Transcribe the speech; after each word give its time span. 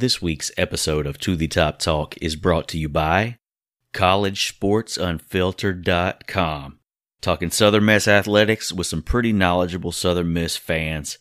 This 0.00 0.20
week's 0.22 0.50
episode 0.56 1.06
of 1.06 1.18
To 1.18 1.36
the 1.36 1.46
Top 1.46 1.78
Talk 1.78 2.16
is 2.22 2.34
brought 2.34 2.66
to 2.68 2.78
you 2.78 2.88
by 2.88 3.36
CollegeSportsUnfiltered.com. 3.92 6.78
Talking 7.20 7.50
Southern 7.50 7.84
Miss 7.84 8.08
athletics 8.08 8.72
with 8.72 8.86
some 8.86 9.02
pretty 9.02 9.34
knowledgeable 9.34 9.92
Southern 9.92 10.32
Miss 10.32 10.56
fans. 10.56 11.18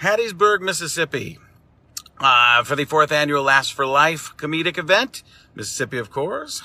Hattiesburg, 0.00 0.60
Mississippi, 0.60 1.38
uh, 2.18 2.64
for 2.64 2.76
the 2.76 2.84
fourth 2.84 3.12
annual 3.12 3.42
Last 3.42 3.72
for 3.72 3.86
Life 3.86 4.34
comedic 4.36 4.78
event. 4.78 5.22
Mississippi, 5.54 5.98
of 5.98 6.10
course, 6.10 6.62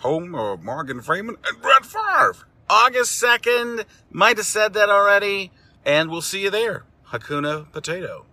home 0.00 0.34
of 0.34 0.62
Morgan 0.62 1.00
Freeman 1.00 1.36
and 1.48 1.62
Brett 1.62 1.84
Favre. 1.86 2.46
August 2.68 3.22
2nd. 3.22 3.84
Might 4.10 4.36
have 4.38 4.46
said 4.46 4.72
that 4.74 4.88
already. 4.90 5.52
And 5.84 6.10
we'll 6.10 6.20
see 6.22 6.42
you 6.42 6.50
there. 6.50 6.84
Hakuna 7.12 7.70
Potato. 7.70 8.26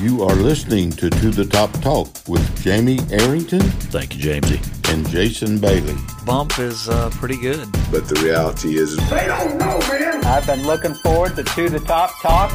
You 0.00 0.24
are 0.24 0.34
listening 0.34 0.90
to 0.92 1.08
To 1.08 1.30
the 1.30 1.44
Top 1.44 1.70
Talk 1.80 2.08
with 2.26 2.62
Jamie 2.64 2.98
Arrington 3.12 3.60
Thank 3.60 4.16
you, 4.16 4.22
Jamesy. 4.40 4.92
and 4.92 5.08
Jason 5.08 5.58
Bailey. 5.60 5.94
bump 6.26 6.58
is 6.58 6.88
uh, 6.88 7.10
pretty 7.10 7.36
good. 7.36 7.70
But 7.92 8.08
the 8.08 8.20
reality 8.24 8.76
is, 8.76 8.96
they 9.08 9.26
don't 9.26 9.56
know, 9.58 9.78
man. 9.88 10.24
I've 10.24 10.44
been 10.46 10.66
looking 10.66 10.94
forward 10.94 11.36
to 11.36 11.44
To 11.44 11.68
the 11.68 11.78
Top 11.78 12.20
Talk. 12.20 12.50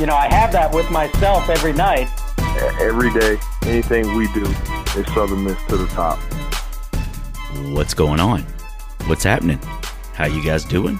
You 0.00 0.06
know, 0.06 0.16
I 0.16 0.32
have 0.32 0.50
that 0.52 0.72
with 0.74 0.90
myself 0.90 1.50
every 1.50 1.74
night. 1.74 2.08
every 2.80 3.12
day, 3.12 3.36
anything 3.64 4.16
we 4.16 4.32
do 4.32 4.46
is 4.96 5.06
Southern 5.12 5.44
Miss 5.44 5.62
to 5.68 5.76
the 5.76 5.86
top. 5.88 6.18
What's 7.74 7.92
going 7.92 8.18
on? 8.18 8.40
What's 9.04 9.24
happening? 9.24 9.58
How 10.14 10.24
you 10.24 10.42
guys 10.42 10.64
doing? 10.64 10.98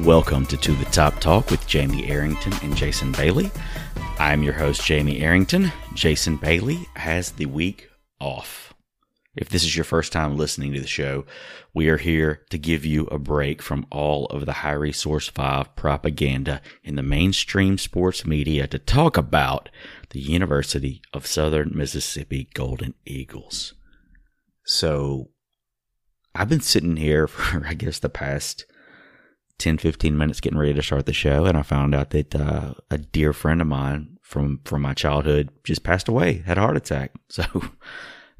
Welcome 0.00 0.46
to 0.46 0.56
To 0.56 0.72
the 0.72 0.84
Top 0.86 1.20
Talk 1.20 1.48
with 1.48 1.64
Jamie 1.68 2.10
Arrington 2.10 2.52
and 2.64 2.76
Jason 2.76 3.12
Bailey. 3.12 3.52
I'm 4.18 4.42
your 4.42 4.54
host, 4.54 4.84
Jamie 4.84 5.20
Arrington. 5.20 5.72
Jason 5.94 6.34
Bailey 6.36 6.88
has 6.96 7.30
the 7.30 7.46
week 7.46 7.88
off. 8.18 8.63
If 9.36 9.48
this 9.48 9.64
is 9.64 9.74
your 9.74 9.84
first 9.84 10.12
time 10.12 10.36
listening 10.36 10.72
to 10.74 10.80
the 10.80 10.86
show, 10.86 11.24
we 11.72 11.88
are 11.88 11.96
here 11.96 12.42
to 12.50 12.58
give 12.58 12.84
you 12.84 13.06
a 13.06 13.18
break 13.18 13.60
from 13.60 13.86
all 13.90 14.26
of 14.26 14.46
the 14.46 14.52
high 14.52 14.72
resource 14.72 15.28
five 15.28 15.74
propaganda 15.74 16.62
in 16.84 16.94
the 16.94 17.02
mainstream 17.02 17.76
sports 17.76 18.24
media 18.24 18.68
to 18.68 18.78
talk 18.78 19.16
about 19.16 19.70
the 20.10 20.20
University 20.20 21.02
of 21.12 21.26
Southern 21.26 21.72
Mississippi 21.74 22.48
Golden 22.54 22.94
Eagles. 23.04 23.74
So, 24.64 25.30
I've 26.34 26.48
been 26.48 26.60
sitting 26.60 26.96
here 26.96 27.26
for, 27.28 27.66
I 27.66 27.74
guess, 27.74 27.98
the 27.98 28.08
past 28.08 28.66
10, 29.58 29.78
15 29.78 30.16
minutes 30.16 30.40
getting 30.40 30.58
ready 30.58 30.74
to 30.74 30.82
start 30.82 31.06
the 31.06 31.12
show, 31.12 31.44
and 31.44 31.58
I 31.58 31.62
found 31.62 31.94
out 31.94 32.10
that 32.10 32.34
uh, 32.34 32.74
a 32.90 32.98
dear 32.98 33.32
friend 33.32 33.60
of 33.60 33.66
mine 33.66 34.18
from, 34.22 34.60
from 34.64 34.82
my 34.82 34.94
childhood 34.94 35.50
just 35.64 35.82
passed 35.82 36.08
away, 36.08 36.42
had 36.46 36.58
a 36.58 36.60
heart 36.60 36.76
attack. 36.76 37.12
So, 37.28 37.44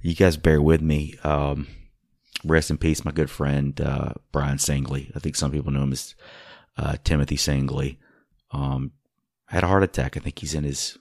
you 0.04 0.14
guys 0.14 0.36
bear 0.36 0.60
with 0.60 0.82
me. 0.82 1.14
Um, 1.24 1.66
rest 2.44 2.70
in 2.70 2.76
peace, 2.76 3.04
my 3.04 3.10
good 3.10 3.30
friend, 3.30 3.80
uh, 3.80 4.12
Brian 4.32 4.58
Singley. 4.58 5.10
I 5.16 5.18
think 5.18 5.34
some 5.34 5.50
people 5.50 5.72
know 5.72 5.82
him 5.82 5.92
as 5.92 6.14
uh, 6.76 6.96
Timothy 7.04 7.36
Singley. 7.36 7.96
Um, 8.50 8.92
had 9.46 9.64
a 9.64 9.66
heart 9.66 9.82
attack. 9.82 10.16
I 10.16 10.20
think 10.20 10.38
he's 10.38 10.54
in 10.54 10.64
his 10.64 10.98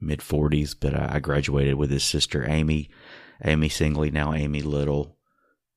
mid 0.00 0.18
40s, 0.18 0.74
but 0.78 0.92
I 0.98 1.20
graduated 1.20 1.76
with 1.76 1.90
his 1.90 2.02
sister, 2.02 2.44
Amy. 2.48 2.90
Amy 3.44 3.68
Singley, 3.68 4.12
now 4.12 4.32
Amy 4.32 4.60
Little 4.62 5.16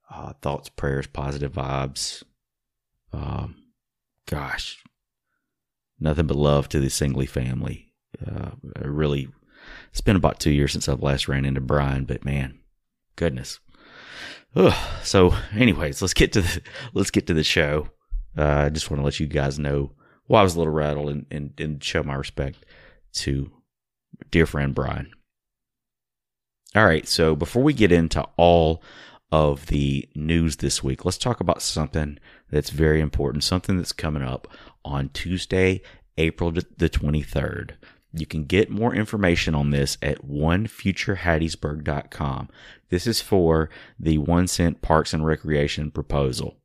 uh, 0.09 0.33
thoughts, 0.42 0.70
prayers, 0.70 1.05
positive 1.05 1.54
vibes. 1.54 2.23
Um, 3.14 3.55
gosh, 4.26 4.81
nothing 5.99 6.26
but 6.26 6.37
love 6.37 6.67
to 6.70 6.80
the 6.80 6.87
Singley 6.87 7.27
family. 7.27 7.93
Uh, 8.26 8.52
really, 8.81 9.27
it's 9.91 10.02
been 10.02 10.15
about 10.15 10.39
two 10.39 10.52
years 10.52 10.71
since 10.71 10.87
I've 10.87 11.03
last 11.03 11.27
ran 11.27 11.45
into 11.45 11.61
Brian, 11.61 12.05
but 12.05 12.25
man, 12.25 12.59
goodness. 13.15 13.59
Ugh. 14.55 14.73
So, 15.03 15.35
anyways, 15.53 16.02
let's 16.02 16.13
get 16.13 16.33
to 16.33 16.41
the 16.41 16.61
let's 16.93 17.11
get 17.11 17.27
to 17.27 17.33
the 17.33 17.43
show. 17.43 17.89
Uh, 18.37 18.65
I 18.65 18.69
just 18.69 18.89
want 18.89 18.99
to 19.02 19.05
let 19.05 19.19
you 19.19 19.27
guys 19.27 19.59
know 19.59 19.91
why 20.27 20.41
I 20.41 20.43
was 20.43 20.55
a 20.55 20.59
little 20.59 20.73
rattled 20.73 21.09
and, 21.09 21.25
and, 21.31 21.53
and 21.59 21.83
show 21.83 22.03
my 22.03 22.15
respect 22.15 22.65
to 23.13 23.52
dear 24.31 24.45
friend 24.45 24.73
Brian. 24.75 25.11
All 26.75 26.86
right, 26.86 27.07
so 27.07 27.36
before 27.36 27.63
we 27.63 27.73
get 27.73 27.91
into 27.91 28.21
all 28.37 28.83
of 29.31 29.65
the 29.67 30.07
news 30.15 30.57
this 30.57 30.83
week, 30.83 31.03
let's 31.03 31.17
talk 31.17 31.39
about 31.39 31.63
something 31.63 32.19
that's 32.51 32.69
very 32.69 33.01
important, 33.01 33.43
something 33.43 33.77
that's 33.77 33.91
coming 33.91 34.21
up 34.21 34.47
on 34.86 35.09
Tuesday, 35.09 35.81
April 36.17 36.51
the 36.51 36.89
23rd. 36.89 37.71
You 38.11 38.25
can 38.25 38.45
get 38.45 38.71
more 38.71 38.95
information 38.95 39.53
on 39.53 39.70
this 39.70 39.99
at 40.02 40.27
onefuturehattiesburg.com. 40.27 42.49
This 42.89 43.05
is 43.05 43.21
for 43.21 43.70
the 43.99 44.17
one 44.17 44.47
cent 44.47 44.81
Parks 44.81 45.14
and 45.14 45.23
Recreation 45.25 45.92
proposal 45.92 46.58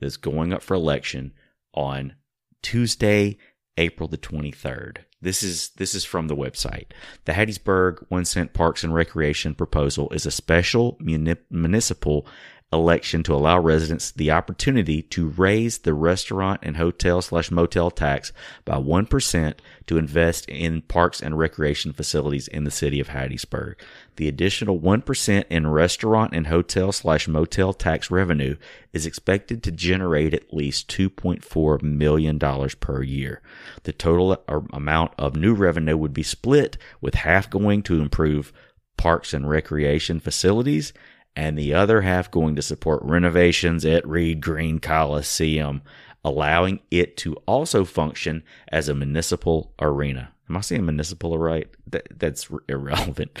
that's 0.00 0.16
going 0.16 0.52
up 0.52 0.62
for 0.62 0.74
election 0.74 1.32
on 1.74 2.14
Tuesday, 2.62 3.38
April 3.76 4.08
the 4.08 4.18
23rd. 4.18 4.98
This 5.20 5.42
is 5.42 5.70
this 5.76 5.94
is 5.94 6.04
from 6.04 6.28
the 6.28 6.36
website. 6.36 6.86
The 7.24 7.32
Hattiesburg 7.32 8.04
one 8.08 8.26
cent 8.26 8.52
Parks 8.52 8.84
and 8.84 8.92
Recreation 8.92 9.54
proposal 9.54 10.10
is 10.10 10.26
a 10.26 10.30
special 10.30 10.98
muni- 11.00 11.36
municipal 11.50 12.26
election 12.74 13.22
to 13.22 13.34
allow 13.34 13.58
residents 13.58 14.10
the 14.10 14.30
opportunity 14.30 15.00
to 15.02 15.28
raise 15.28 15.78
the 15.78 15.94
restaurant 15.94 16.60
and 16.62 16.76
hotel 16.76 17.22
slash 17.22 17.50
motel 17.50 17.90
tax 17.90 18.32
by 18.64 18.76
1% 18.76 19.54
to 19.86 19.96
invest 19.96 20.48
in 20.48 20.82
parks 20.82 21.22
and 21.22 21.38
recreation 21.38 21.92
facilities 21.92 22.48
in 22.48 22.64
the 22.64 22.70
city 22.70 23.00
of 23.00 23.08
Hattiesburg. 23.08 23.76
The 24.16 24.28
additional 24.28 24.78
1% 24.78 25.44
in 25.48 25.66
restaurant 25.66 26.34
and 26.34 26.48
hotel 26.48 26.92
slash 26.92 27.28
motel 27.28 27.72
tax 27.72 28.10
revenue 28.10 28.56
is 28.92 29.06
expected 29.06 29.62
to 29.62 29.72
generate 29.72 30.34
at 30.34 30.52
least 30.52 30.88
$2.4 30.88 31.82
million 31.82 32.38
per 32.38 33.02
year. 33.02 33.40
The 33.84 33.92
total 33.92 34.42
amount 34.72 35.12
of 35.18 35.36
new 35.36 35.54
revenue 35.54 35.96
would 35.96 36.14
be 36.14 36.22
split 36.22 36.76
with 37.00 37.14
half 37.14 37.48
going 37.48 37.82
to 37.84 38.00
improve 38.00 38.52
parks 38.96 39.34
and 39.34 39.48
recreation 39.48 40.20
facilities 40.20 40.92
and 41.36 41.58
the 41.58 41.74
other 41.74 42.02
half 42.02 42.30
going 42.30 42.56
to 42.56 42.62
support 42.62 43.02
renovations 43.02 43.84
at 43.84 44.06
Reed 44.06 44.40
Green 44.40 44.78
Coliseum, 44.78 45.82
allowing 46.24 46.80
it 46.90 47.16
to 47.18 47.34
also 47.46 47.84
function 47.84 48.42
as 48.68 48.88
a 48.88 48.94
municipal 48.94 49.72
arena. 49.80 50.32
Am 50.48 50.56
I 50.56 50.60
saying 50.60 50.84
municipal 50.84 51.38
right? 51.38 51.68
That, 51.86 52.06
that's 52.18 52.48
irrelevant. 52.68 53.40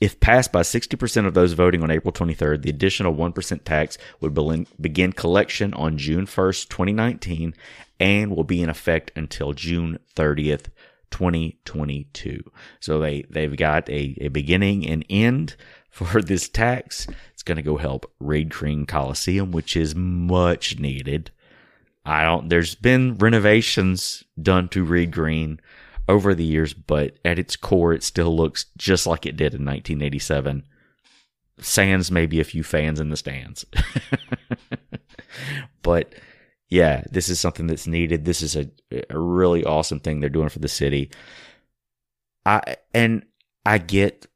If 0.00 0.18
passed 0.18 0.50
by 0.50 0.62
60% 0.62 1.26
of 1.26 1.34
those 1.34 1.52
voting 1.52 1.82
on 1.82 1.90
April 1.90 2.12
23rd, 2.12 2.62
the 2.62 2.70
additional 2.70 3.14
1% 3.14 3.64
tax 3.64 3.98
would 4.20 4.34
begin- 4.80 5.12
collection 5.12 5.74
on 5.74 5.98
June 5.98 6.24
1st, 6.24 6.68
2019, 6.68 7.54
and 7.98 8.34
will 8.34 8.44
be 8.44 8.62
in 8.62 8.70
effect 8.70 9.12
until 9.14 9.52
June 9.52 9.98
30th, 10.16 10.68
2022. 11.10 12.42
So 12.78 12.98
they, 12.98 13.26
they've 13.28 13.56
got 13.56 13.90
a, 13.90 14.16
a 14.22 14.28
beginning 14.28 14.86
and 14.86 15.04
end 15.10 15.56
for 15.90 16.22
this 16.22 16.48
tax. 16.48 17.06
It's 17.32 17.42
going 17.42 17.56
to 17.56 17.62
go 17.62 17.76
help 17.76 18.10
Reed 18.20 18.50
Green 18.50 18.86
Coliseum, 18.86 19.50
which 19.50 19.76
is 19.76 19.94
much 19.94 20.78
needed. 20.78 21.30
I 22.04 22.24
don't, 22.24 22.48
there's 22.48 22.74
been 22.74 23.16
renovations 23.16 24.24
done 24.40 24.68
to 24.68 24.84
Reed 24.84 25.10
Green 25.10 25.60
over 26.08 26.34
the 26.34 26.44
years, 26.44 26.72
but 26.74 27.16
at 27.24 27.38
its 27.38 27.56
core, 27.56 27.92
it 27.92 28.02
still 28.02 28.34
looks 28.34 28.66
just 28.76 29.06
like 29.06 29.26
it 29.26 29.36
did 29.36 29.54
in 29.54 29.64
1987. 29.64 30.64
Sans 31.60 32.10
maybe 32.10 32.40
a 32.40 32.44
few 32.44 32.62
fans 32.62 33.00
in 33.00 33.10
the 33.10 33.16
stands. 33.16 33.66
but 35.82 36.14
yeah, 36.70 37.04
this 37.10 37.28
is 37.28 37.38
something 37.38 37.66
that's 37.66 37.86
needed. 37.86 38.24
This 38.24 38.42
is 38.42 38.56
a, 38.56 38.70
a 39.10 39.18
really 39.18 39.64
awesome 39.64 40.00
thing 40.00 40.20
they're 40.20 40.30
doing 40.30 40.48
for 40.48 40.60
the 40.60 40.68
city. 40.68 41.10
I, 42.46 42.76
and 42.94 43.24
I 43.66 43.78
get 43.78 44.26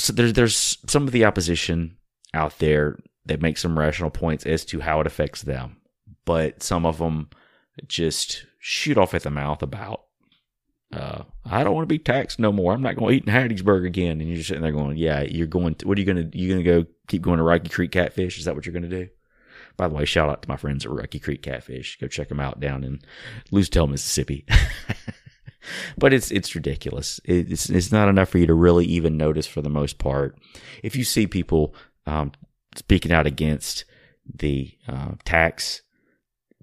so 0.00 0.12
there's 0.12 0.32
there's 0.32 0.78
some 0.86 1.06
of 1.06 1.12
the 1.12 1.24
opposition 1.24 1.96
out 2.34 2.58
there 2.58 2.98
that 3.26 3.42
make 3.42 3.58
some 3.58 3.78
rational 3.78 4.10
points 4.10 4.46
as 4.46 4.64
to 4.66 4.80
how 4.80 5.00
it 5.00 5.06
affects 5.06 5.42
them, 5.42 5.76
but 6.24 6.62
some 6.62 6.86
of 6.86 6.98
them 6.98 7.30
just 7.86 8.46
shoot 8.58 8.98
off 8.98 9.14
at 9.14 9.22
the 9.22 9.30
mouth 9.30 9.62
about 9.62 10.04
uh, 10.92 11.22
I 11.44 11.62
don't 11.62 11.74
want 11.74 11.84
to 11.84 11.92
be 11.92 11.98
taxed 11.98 12.40
no 12.40 12.50
more. 12.50 12.72
I'm 12.72 12.82
not 12.82 12.96
going 12.96 13.10
to 13.10 13.16
eat 13.16 13.28
in 13.28 13.32
Hattiesburg 13.32 13.86
again. 13.86 14.20
And 14.20 14.28
you're 14.28 14.38
just 14.38 14.48
sitting 14.48 14.62
there 14.62 14.72
going, 14.72 14.96
yeah, 14.96 15.22
you're 15.22 15.46
going 15.46 15.76
to, 15.76 15.86
what 15.88 15.96
are 15.96 16.00
you 16.00 16.06
going 16.06 16.30
to, 16.30 16.36
You're 16.38 16.52
going 16.52 16.64
to 16.64 16.82
go 16.82 16.90
keep 17.06 17.22
going 17.22 17.38
to 17.38 17.44
Rocky 17.44 17.68
Creek 17.68 17.92
Catfish? 17.92 18.38
Is 18.38 18.44
that 18.46 18.56
what 18.56 18.66
you're 18.66 18.72
going 18.72 18.90
to 18.90 19.04
do? 19.04 19.08
By 19.76 19.86
the 19.86 19.94
way, 19.94 20.04
shout 20.04 20.28
out 20.28 20.42
to 20.42 20.48
my 20.48 20.56
friends 20.56 20.84
at 20.84 20.90
Rocky 20.90 21.20
Creek 21.20 21.42
Catfish. 21.42 21.96
Go 22.00 22.08
check 22.08 22.28
them 22.28 22.40
out 22.40 22.58
down 22.58 22.82
in 22.82 23.00
Lucedale, 23.52 23.88
Mississippi. 23.88 24.44
but 25.98 26.12
it's 26.12 26.30
it's 26.30 26.54
ridiculous. 26.54 27.20
It's 27.24 27.68
it's 27.68 27.92
not 27.92 28.08
enough 28.08 28.30
for 28.30 28.38
you 28.38 28.46
to 28.46 28.54
really 28.54 28.86
even 28.86 29.16
notice 29.16 29.46
for 29.46 29.62
the 29.62 29.70
most 29.70 29.98
part. 29.98 30.38
If 30.82 30.96
you 30.96 31.04
see 31.04 31.26
people 31.26 31.74
um, 32.06 32.32
speaking 32.76 33.12
out 33.12 33.26
against 33.26 33.84
the 34.32 34.72
uh, 34.88 35.12
tax, 35.24 35.82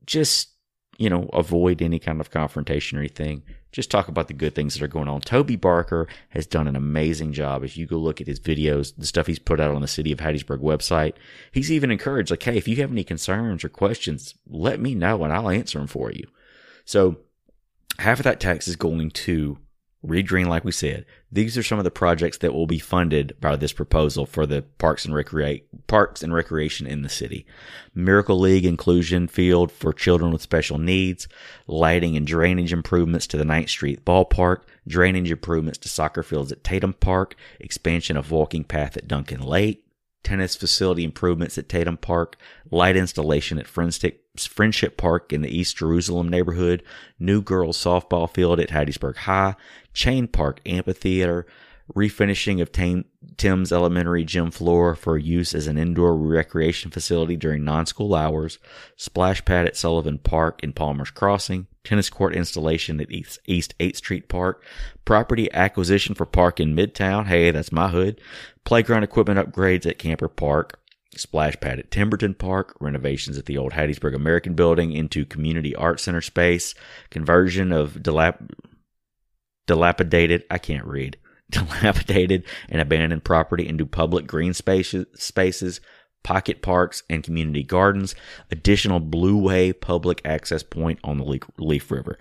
just 0.05 0.49
you 0.97 1.09
know 1.09 1.29
avoid 1.33 1.81
any 1.81 1.99
kind 1.99 2.19
of 2.21 2.31
confrontation 2.31 2.97
or 2.97 3.01
anything. 3.01 3.43
Just 3.73 3.91
talk 3.91 4.07
about 4.07 4.27
the 4.27 4.33
good 4.33 4.55
things 4.55 4.73
that 4.73 4.81
are 4.81 4.87
going 4.87 5.09
on. 5.09 5.21
Toby 5.21 5.55
Barker 5.55 6.07
has 6.29 6.47
done 6.47 6.67
an 6.67 6.75
amazing 6.75 7.33
job. 7.33 7.63
If 7.63 7.77
you 7.77 7.85
go 7.85 7.97
look 7.97 8.21
at 8.21 8.25
his 8.25 8.39
videos, 8.39 8.95
the 8.97 9.05
stuff 9.05 9.27
he's 9.27 9.37
put 9.37 9.59
out 9.59 9.75
on 9.75 9.81
the 9.81 9.87
City 9.87 10.11
of 10.11 10.19
Hattiesburg 10.19 10.61
website, 10.61 11.13
he's 11.51 11.71
even 11.71 11.91
encouraged, 11.91 12.31
like, 12.31 12.41
hey, 12.41 12.57
if 12.57 12.67
you 12.67 12.77
have 12.77 12.91
any 12.91 13.03
concerns 13.03 13.63
or 13.63 13.69
questions, 13.69 14.33
let 14.47 14.79
me 14.79 14.95
know 14.95 15.23
and 15.23 15.33
I'll 15.33 15.49
answer 15.49 15.77
them 15.77 15.85
for 15.85 16.11
you. 16.11 16.25
So 16.85 17.17
half 17.99 18.19
of 18.19 18.23
that 18.23 18.39
tax 18.39 18.67
is 18.67 18.75
going 18.75 19.11
to 19.11 19.57
Reed 20.03 20.27
Green, 20.27 20.47
like 20.47 20.63
we 20.63 20.71
said. 20.71 21.05
These 21.31 21.57
are 21.57 21.63
some 21.63 21.79
of 21.79 21.83
the 21.83 21.91
projects 21.91 22.37
that 22.37 22.53
will 22.53 22.67
be 22.67 22.79
funded 22.79 23.35
by 23.41 23.55
this 23.55 23.73
proposal 23.73 24.25
for 24.25 24.45
the 24.45 24.61
parks 24.77 25.05
and 25.05 25.13
recreate 25.13 25.87
parks 25.87 26.21
and 26.21 26.33
recreation 26.33 26.85
in 26.85 27.01
the 27.01 27.09
city. 27.09 27.45
Miracle 27.95 28.39
League 28.39 28.65
inclusion 28.65 29.27
field 29.27 29.71
for 29.71 29.91
children 29.91 30.31
with 30.31 30.41
special 30.41 30.77
needs, 30.77 31.27
lighting 31.65 32.15
and 32.15 32.27
drainage 32.27 32.71
improvements 32.71 33.27
to 33.27 33.37
the 33.37 33.45
Ninth 33.45 33.69
Street 33.69 34.05
ballpark, 34.05 34.61
drainage 34.87 35.31
improvements 35.31 35.79
to 35.79 35.89
soccer 35.89 36.23
fields 36.23 36.51
at 36.51 36.63
Tatum 36.63 36.93
Park, 36.93 37.35
expansion 37.59 38.15
of 38.15 38.31
walking 38.31 38.63
path 38.63 38.95
at 38.95 39.07
Duncan 39.07 39.41
Lake, 39.41 39.83
tennis 40.23 40.55
facility 40.55 41.03
improvements 41.03 41.57
at 41.57 41.69
Tatum 41.69 41.97
Park, 41.97 42.37
light 42.69 42.95
installation 42.95 43.57
at 43.57 43.67
Friendship 44.45 44.97
Park 44.97 45.33
in 45.33 45.41
the 45.41 45.55
East 45.55 45.77
Jerusalem 45.77 46.29
neighborhood, 46.29 46.83
new 47.19 47.41
girls 47.41 47.77
softball 47.77 48.29
field 48.29 48.59
at 48.59 48.69
Hattiesburg 48.69 49.17
High, 49.17 49.55
Chain 49.93 50.27
Park 50.27 50.59
Amphitheater, 50.65 51.45
refinishing 51.95 52.61
of 52.61 52.71
Thames 53.37 53.71
Elementary 53.71 54.25
gym 54.25 54.51
floor 54.51 54.95
for 54.95 55.17
use 55.17 55.55
as 55.55 55.67
an 55.67 55.77
indoor 55.77 56.15
recreation 56.17 56.91
facility 56.91 57.37
during 57.37 57.63
non-school 57.63 58.13
hours, 58.13 58.59
splash 58.97 59.43
pad 59.45 59.65
at 59.65 59.77
Sullivan 59.77 60.17
Park 60.17 60.61
in 60.63 60.73
Palmer's 60.73 61.11
Crossing, 61.11 61.67
tennis 61.83 62.09
court 62.09 62.35
installation 62.35 62.99
at 62.99 63.09
East, 63.09 63.39
East 63.45 63.73
8th 63.79 63.95
Street 63.95 64.27
Park, 64.27 64.63
property 65.05 65.51
acquisition 65.53 66.13
for 66.13 66.25
park 66.25 66.59
in 66.59 66.75
Midtown, 66.75 67.27
hey, 67.27 67.51
that's 67.51 67.71
my 67.71 67.87
hood, 67.87 68.19
playground 68.65 69.03
equipment 69.03 69.39
upgrades 69.39 69.85
at 69.85 69.97
Kamper 69.97 70.27
Park, 70.27 70.81
splash 71.17 71.55
pad 71.59 71.79
at 71.79 71.91
Timberton 71.91 72.33
Park, 72.33 72.75
renovations 72.79 73.37
at 73.37 73.45
the 73.45 73.57
old 73.57 73.73
Hattiesburg 73.73 74.15
American 74.15 74.53
Building 74.53 74.91
into 74.91 75.25
community 75.25 75.75
art 75.75 75.99
center 75.99 76.21
space, 76.21 76.73
conversion 77.09 77.71
of 77.71 77.93
dilap- 77.93 78.49
dilapidated, 79.67 80.43
I 80.49 80.57
can't 80.57 80.85
read, 80.85 81.17
dilapidated 81.49 82.43
and 82.69 82.81
abandoned 82.81 83.23
property 83.23 83.67
into 83.67 83.85
public 83.85 84.27
green 84.27 84.53
spaces, 84.53 85.05
spaces, 85.15 85.81
pocket 86.23 86.61
parks, 86.61 87.03
and 87.09 87.23
community 87.23 87.63
gardens, 87.63 88.15
additional 88.51 88.99
Blue 88.99 89.37
Way 89.37 89.71
public 89.71 90.21
access 90.25 90.63
point 90.63 90.99
on 91.03 91.17
the 91.17 91.39
Leaf 91.57 91.91
River. 91.91 92.17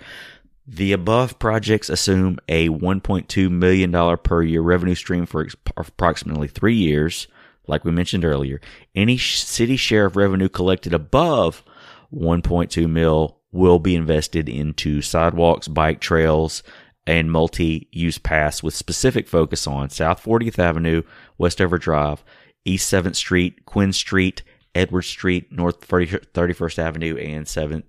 The 0.68 0.92
above 0.92 1.38
projects 1.38 1.88
assume 1.88 2.38
a 2.48 2.68
$1.2 2.68 3.50
million 3.50 4.16
per 4.18 4.42
year 4.42 4.60
revenue 4.60 4.96
stream 4.96 5.24
for 5.24 5.46
approximately 5.76 6.48
three 6.48 6.74
years. 6.74 7.28
Like 7.66 7.84
we 7.84 7.90
mentioned 7.90 8.24
earlier, 8.24 8.60
any 8.94 9.18
city 9.18 9.76
share 9.76 10.06
of 10.06 10.16
revenue 10.16 10.48
collected 10.48 10.94
above 10.94 11.64
1.2 12.12 12.88
mil 12.88 13.40
will 13.52 13.78
be 13.78 13.94
invested 13.94 14.48
into 14.48 15.02
sidewalks, 15.02 15.68
bike 15.68 16.00
trails, 16.00 16.62
and 17.06 17.30
multi-use 17.30 18.18
paths 18.18 18.62
with 18.62 18.74
specific 18.74 19.28
focus 19.28 19.66
on 19.66 19.90
South 19.90 20.22
40th 20.22 20.58
Avenue, 20.58 21.02
Westover 21.38 21.78
Drive, 21.78 22.24
East 22.64 22.92
7th 22.92 23.16
Street, 23.16 23.64
Quinn 23.64 23.92
Street, 23.92 24.42
Edward 24.74 25.02
Street, 25.02 25.50
North 25.52 25.86
31st 25.88 26.78
Avenue, 26.78 27.16
and 27.16 27.46
7th, 27.46 27.84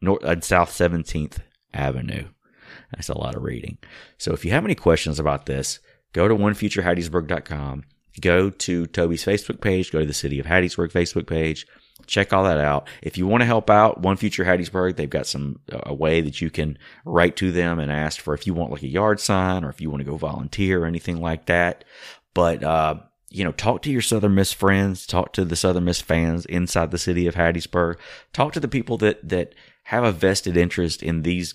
North, 0.00 0.24
uh, 0.24 0.40
South 0.40 0.70
17th 0.70 1.38
Avenue. 1.72 2.28
That's 2.92 3.08
a 3.08 3.18
lot 3.18 3.36
of 3.36 3.42
reading. 3.42 3.78
So 4.18 4.32
if 4.32 4.44
you 4.44 4.50
have 4.52 4.64
any 4.64 4.74
questions 4.74 5.20
about 5.20 5.46
this, 5.46 5.78
go 6.12 6.26
to 6.26 6.34
onefuturehattiesburg.com, 6.34 7.84
go 8.20 8.50
to 8.50 8.86
Toby's 8.86 9.24
Facebook 9.24 9.60
page, 9.60 9.92
go 9.92 10.00
to 10.00 10.06
the 10.06 10.14
City 10.14 10.38
of 10.38 10.46
Hattiesburg 10.46 10.92
Facebook 10.92 11.26
page, 11.26 11.66
check 12.06 12.32
all 12.32 12.44
that 12.44 12.58
out. 12.58 12.88
If 13.02 13.18
you 13.18 13.26
want 13.26 13.42
to 13.42 13.46
help 13.46 13.70
out 13.70 14.00
One 14.00 14.16
Future 14.16 14.44
Hattiesburg, 14.44 14.96
they've 14.96 15.08
got 15.08 15.26
some 15.26 15.60
a 15.68 15.94
way 15.94 16.20
that 16.20 16.40
you 16.40 16.50
can 16.50 16.78
write 17.04 17.36
to 17.36 17.52
them 17.52 17.78
and 17.78 17.90
ask 17.90 18.20
for 18.20 18.34
if 18.34 18.46
you 18.46 18.54
want 18.54 18.72
like 18.72 18.82
a 18.82 18.88
yard 18.88 19.20
sign 19.20 19.64
or 19.64 19.70
if 19.70 19.80
you 19.80 19.90
want 19.90 20.00
to 20.00 20.10
go 20.10 20.16
volunteer 20.16 20.82
or 20.82 20.86
anything 20.86 21.20
like 21.20 21.46
that. 21.46 21.84
But 22.34 22.62
uh, 22.62 22.96
you 23.30 23.44
know, 23.44 23.52
talk 23.52 23.82
to 23.82 23.90
your 23.90 24.02
Southern 24.02 24.34
Miss 24.34 24.52
friends, 24.52 25.06
talk 25.06 25.32
to 25.32 25.44
the 25.44 25.56
Southern 25.56 25.84
Miss 25.84 26.00
fans 26.00 26.46
inside 26.46 26.90
the 26.90 26.98
city 26.98 27.26
of 27.26 27.34
Hattiesburg, 27.34 27.96
talk 28.32 28.52
to 28.52 28.60
the 28.60 28.68
people 28.68 28.96
that 28.98 29.28
that 29.28 29.54
have 29.84 30.04
a 30.04 30.12
vested 30.12 30.56
interest 30.56 31.02
in 31.02 31.22
these 31.22 31.54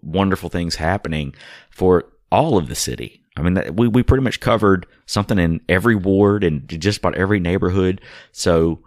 wonderful 0.00 0.48
things 0.48 0.76
happening 0.76 1.34
for 1.70 2.12
all 2.30 2.58
of 2.58 2.68
the 2.68 2.74
city. 2.74 3.21
I 3.36 3.42
mean, 3.42 3.74
we, 3.74 3.88
we 3.88 4.02
pretty 4.02 4.22
much 4.22 4.40
covered 4.40 4.86
something 5.06 5.38
in 5.38 5.60
every 5.68 5.94
ward 5.94 6.44
and 6.44 6.68
just 6.68 6.98
about 6.98 7.14
every 7.14 7.40
neighborhood. 7.40 8.00
So 8.30 8.80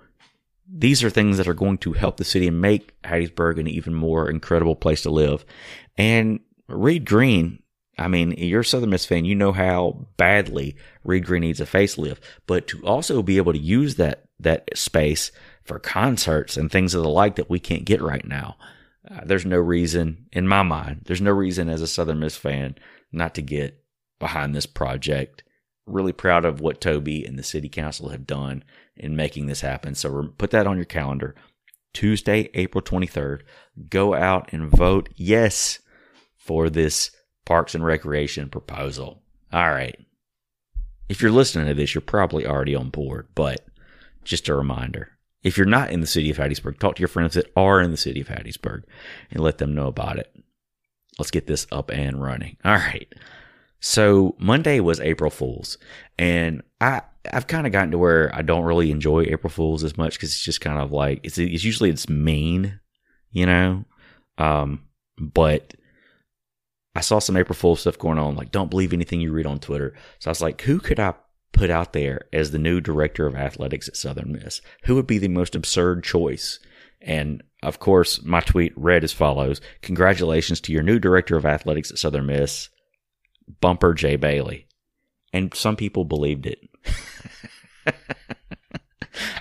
these 0.71 1.03
are 1.03 1.09
things 1.09 1.37
that 1.37 1.47
are 1.47 1.53
going 1.53 1.77
to 1.79 1.93
help 1.93 2.17
the 2.17 2.23
city 2.23 2.47
and 2.47 2.61
make 2.61 2.99
Hattiesburg 3.03 3.59
an 3.59 3.67
even 3.67 3.93
more 3.93 4.29
incredible 4.29 4.75
place 4.75 5.01
to 5.03 5.09
live. 5.09 5.45
And 5.97 6.41
Reed 6.67 7.05
Green, 7.05 7.61
I 7.97 8.07
mean, 8.07 8.31
you're 8.31 8.61
a 8.61 8.65
Southern 8.65 8.89
Miss 8.89 9.05
fan. 9.05 9.25
You 9.25 9.35
know 9.35 9.51
how 9.51 10.07
badly 10.17 10.75
Reed 11.03 11.25
Green 11.25 11.41
needs 11.41 11.61
a 11.61 11.65
facelift, 11.65 12.19
but 12.45 12.67
to 12.67 12.85
also 12.85 13.23
be 13.23 13.37
able 13.37 13.53
to 13.53 13.59
use 13.59 13.95
that, 13.95 14.25
that 14.39 14.69
space 14.77 15.31
for 15.63 15.79
concerts 15.79 16.57
and 16.57 16.71
things 16.71 16.93
of 16.93 17.03
the 17.03 17.09
like 17.09 17.35
that 17.37 17.49
we 17.49 17.59
can't 17.59 17.85
get 17.85 18.01
right 18.01 18.25
now. 18.25 18.57
Uh, 19.09 19.21
there's 19.23 19.45
no 19.45 19.57
reason, 19.57 20.27
in 20.31 20.47
my 20.47 20.63
mind, 20.63 21.01
there's 21.05 21.21
no 21.21 21.31
reason 21.31 21.69
as 21.69 21.81
a 21.81 21.87
Southern 21.87 22.19
Miss 22.19 22.35
fan 22.35 22.75
not 23.11 23.35
to 23.35 23.41
get 23.41 23.84
behind 24.19 24.55
this 24.55 24.65
project. 24.65 25.43
Really 25.85 26.13
proud 26.13 26.45
of 26.45 26.61
what 26.61 26.81
Toby 26.81 27.23
and 27.23 27.37
the 27.37 27.43
city 27.43 27.69
council 27.69 28.09
have 28.09 28.25
done 28.25 28.63
in 28.95 29.15
making 29.15 29.45
this 29.45 29.61
happen. 29.61 29.93
So 29.95 30.33
put 30.37 30.51
that 30.51 30.67
on 30.67 30.77
your 30.77 30.85
calendar. 30.85 31.35
Tuesday, 31.93 32.49
April 32.53 32.81
23rd. 32.81 33.41
Go 33.89 34.13
out 34.13 34.51
and 34.51 34.69
vote 34.69 35.09
yes 35.15 35.79
for 36.37 36.69
this 36.69 37.11
Parks 37.45 37.75
and 37.75 37.85
Recreation 37.85 38.49
proposal. 38.49 39.21
All 39.53 39.71
right. 39.71 39.97
If 41.07 41.21
you're 41.21 41.31
listening 41.31 41.67
to 41.67 41.75
this, 41.75 41.93
you're 41.93 42.01
probably 42.01 42.47
already 42.47 42.73
on 42.75 42.89
board, 42.89 43.27
but 43.35 43.65
just 44.23 44.49
a 44.49 44.55
reminder 44.55 45.11
if 45.45 45.57
you're 45.57 45.67
not 45.67 45.91
in 45.91 46.01
the 46.01 46.07
city 46.07 46.31
of 46.31 46.37
Hattiesburg, 46.37 46.79
talk 46.79 46.95
to 46.95 47.01
your 47.01 47.07
friends 47.07 47.35
that 47.35 47.51
are 47.55 47.79
in 47.79 47.91
the 47.91 47.97
city 47.97 48.19
of 48.19 48.27
Hattiesburg 48.27 48.81
and 49.29 49.43
let 49.43 49.59
them 49.59 49.75
know 49.75 49.85
about 49.85 50.17
it. 50.17 50.35
Let's 51.19 51.29
get 51.29 51.45
this 51.45 51.67
up 51.71 51.91
and 51.91 52.21
running. 52.21 52.57
All 52.65 52.73
right. 52.73 53.07
So 53.79 54.35
Monday 54.39 54.79
was 54.79 54.99
April 54.99 55.29
Fools, 55.29 55.77
and 56.17 56.63
I 56.81 57.01
I've 57.31 57.47
kind 57.47 57.65
of 57.65 57.73
gotten 57.73 57.91
to 57.91 57.97
where 57.97 58.33
I 58.33 58.41
don't 58.41 58.63
really 58.63 58.91
enjoy 58.91 59.23
April 59.23 59.49
Fools 59.49 59.83
as 59.83 59.97
much 59.97 60.13
because 60.13 60.29
it's 60.29 60.43
just 60.43 60.61
kind 60.61 60.79
of 60.79 60.91
like 60.91 61.19
it's 61.23 61.37
it's 61.37 61.63
usually 61.63 61.89
it's 61.89 62.09
mean, 62.09 62.79
you 63.31 63.45
know. 63.45 63.85
Um, 64.37 64.85
but 65.19 65.75
I 66.95 67.01
saw 67.01 67.19
some 67.19 67.37
April 67.37 67.55
Fool 67.55 67.75
stuff 67.75 67.97
going 67.97 68.17
on, 68.17 68.35
like 68.35 68.51
don't 68.51 68.69
believe 68.69 68.93
anything 68.93 69.21
you 69.21 69.31
read 69.31 69.45
on 69.45 69.59
Twitter. 69.59 69.93
So 70.19 70.29
I 70.29 70.31
was 70.31 70.41
like, 70.41 70.61
who 70.61 70.79
could 70.79 70.99
I 70.99 71.13
put 71.51 71.69
out 71.69 71.93
there 71.93 72.21
as 72.33 72.51
the 72.51 72.59
new 72.59 72.81
director 72.81 73.27
of 73.27 73.35
athletics 73.35 73.87
at 73.87 73.97
Southern 73.97 74.31
Miss? 74.31 74.61
Who 74.83 74.95
would 74.95 75.07
be 75.07 75.17
the 75.17 75.27
most 75.27 75.55
absurd 75.55 76.03
choice? 76.03 76.59
And 77.01 77.43
of 77.61 77.79
course, 77.79 78.23
my 78.23 78.41
tweet 78.41 78.73
read 78.75 79.03
as 79.03 79.13
follows 79.13 79.61
Congratulations 79.81 80.59
to 80.61 80.73
your 80.73 80.83
new 80.83 80.99
director 80.99 81.35
of 81.35 81.45
athletics 81.45 81.91
at 81.91 81.97
Southern 81.97 82.27
Miss, 82.27 82.69
Bumper 83.61 83.93
J. 83.93 84.15
Bailey. 84.15 84.67
And 85.33 85.53
some 85.53 85.75
people 85.75 86.05
believed 86.05 86.45
it. 86.45 86.59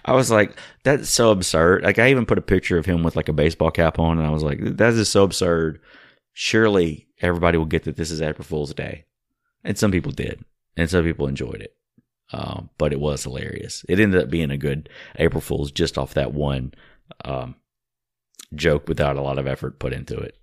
I 0.04 0.12
was 0.12 0.30
like, 0.30 0.56
that's 0.82 1.08
so 1.08 1.30
absurd. 1.30 1.82
Like, 1.82 1.98
I 1.98 2.10
even 2.10 2.26
put 2.26 2.38
a 2.38 2.42
picture 2.42 2.76
of 2.78 2.86
him 2.86 3.02
with 3.02 3.16
like 3.16 3.28
a 3.28 3.32
baseball 3.32 3.70
cap 3.70 3.98
on, 3.98 4.18
and 4.18 4.26
I 4.26 4.30
was 4.30 4.42
like, 4.42 4.58
that 4.60 4.92
is 4.92 5.08
so 5.08 5.24
absurd. 5.24 5.80
Surely 6.32 7.08
everybody 7.20 7.56
will 7.56 7.64
get 7.64 7.84
that 7.84 7.96
this 7.96 8.10
is 8.10 8.20
April 8.20 8.44
Fool's 8.44 8.74
Day. 8.74 9.06
And 9.62 9.78
some 9.78 9.90
people 9.90 10.12
did, 10.12 10.44
and 10.76 10.90
some 10.90 11.04
people 11.04 11.26
enjoyed 11.26 11.62
it. 11.62 11.74
Uh, 12.32 12.62
but 12.78 12.92
it 12.92 13.00
was 13.00 13.22
hilarious. 13.22 13.84
It 13.88 14.00
ended 14.00 14.22
up 14.22 14.30
being 14.30 14.50
a 14.50 14.58
good 14.58 14.88
April 15.16 15.40
Fool's 15.40 15.70
just 15.70 15.96
off 15.96 16.14
that 16.14 16.34
one 16.34 16.74
um, 17.24 17.54
joke 18.54 18.88
without 18.88 19.16
a 19.16 19.22
lot 19.22 19.38
of 19.38 19.46
effort 19.46 19.78
put 19.78 19.92
into 19.92 20.18
it. 20.18 20.38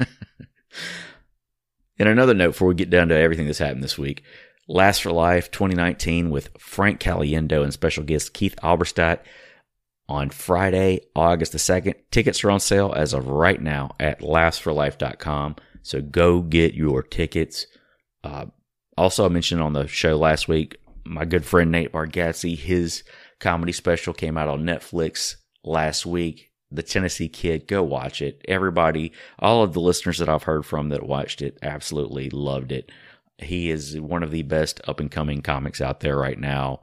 and 1.98 2.08
another 2.08 2.34
note 2.34 2.52
before 2.52 2.68
we 2.68 2.74
get 2.74 2.90
down 2.90 3.08
to 3.08 3.16
everything 3.16 3.46
that's 3.46 3.58
happened 3.58 3.84
this 3.84 3.98
week 3.98 4.22
Last 4.68 5.02
for 5.02 5.12
Life 5.12 5.52
2019 5.52 6.30
with 6.30 6.50
Frank 6.58 6.98
Caliendo 6.98 7.62
and 7.62 7.72
special 7.72 8.02
guest 8.02 8.32
Keith 8.34 8.56
Alberstadt 8.62 9.20
on 10.08 10.30
Friday, 10.30 11.02
August 11.14 11.52
the 11.52 11.58
2nd. 11.58 11.94
Tickets 12.10 12.42
are 12.42 12.50
on 12.50 12.58
sale 12.58 12.92
as 12.96 13.12
of 13.12 13.28
right 13.28 13.60
now 13.60 13.94
at 14.00 14.20
lastforlife.com. 14.20 15.56
So 15.82 16.00
go 16.00 16.42
get 16.42 16.74
your 16.74 17.04
tickets. 17.04 17.66
Uh, 18.24 18.46
also, 18.96 19.24
I 19.24 19.28
mentioned 19.28 19.62
on 19.62 19.72
the 19.72 19.86
show 19.86 20.16
last 20.16 20.48
week, 20.48 20.76
my 21.04 21.24
good 21.24 21.44
friend 21.44 21.70
Nate 21.70 21.92
Bargatze, 21.92 22.56
his 22.56 23.04
comedy 23.38 23.72
special 23.72 24.14
came 24.14 24.36
out 24.36 24.48
on 24.48 24.64
Netflix 24.64 25.36
last 25.62 26.04
week. 26.04 26.45
The 26.70 26.82
Tennessee 26.82 27.28
Kid, 27.28 27.68
go 27.68 27.82
watch 27.82 28.20
it. 28.20 28.42
Everybody, 28.48 29.12
all 29.38 29.62
of 29.62 29.72
the 29.72 29.80
listeners 29.80 30.18
that 30.18 30.28
I've 30.28 30.42
heard 30.42 30.66
from 30.66 30.88
that 30.88 31.06
watched 31.06 31.42
it 31.42 31.58
absolutely 31.62 32.28
loved 32.30 32.72
it. 32.72 32.90
He 33.38 33.70
is 33.70 34.00
one 34.00 34.22
of 34.22 34.30
the 34.30 34.42
best 34.42 34.80
up 34.88 34.98
and 34.98 35.10
coming 35.10 35.42
comics 35.42 35.80
out 35.80 36.00
there 36.00 36.16
right 36.16 36.38
now. 36.38 36.80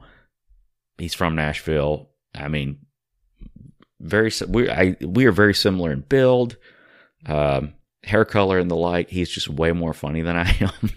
He's 0.96 1.14
from 1.14 1.34
Nashville. 1.34 2.10
I 2.34 2.48
mean, 2.48 2.78
very 4.00 4.30
we 4.48 4.70
I 4.70 4.96
we 5.00 5.26
are 5.26 5.32
very 5.32 5.54
similar 5.54 5.92
in 5.92 6.00
build, 6.00 6.56
um, 7.26 7.74
hair 8.04 8.24
color 8.24 8.58
and 8.58 8.70
the 8.70 8.76
like. 8.76 9.10
He's 9.10 9.30
just 9.30 9.48
way 9.48 9.72
more 9.72 9.94
funny 9.94 10.22
than 10.22 10.36
I 10.36 10.56
am. 10.60 10.90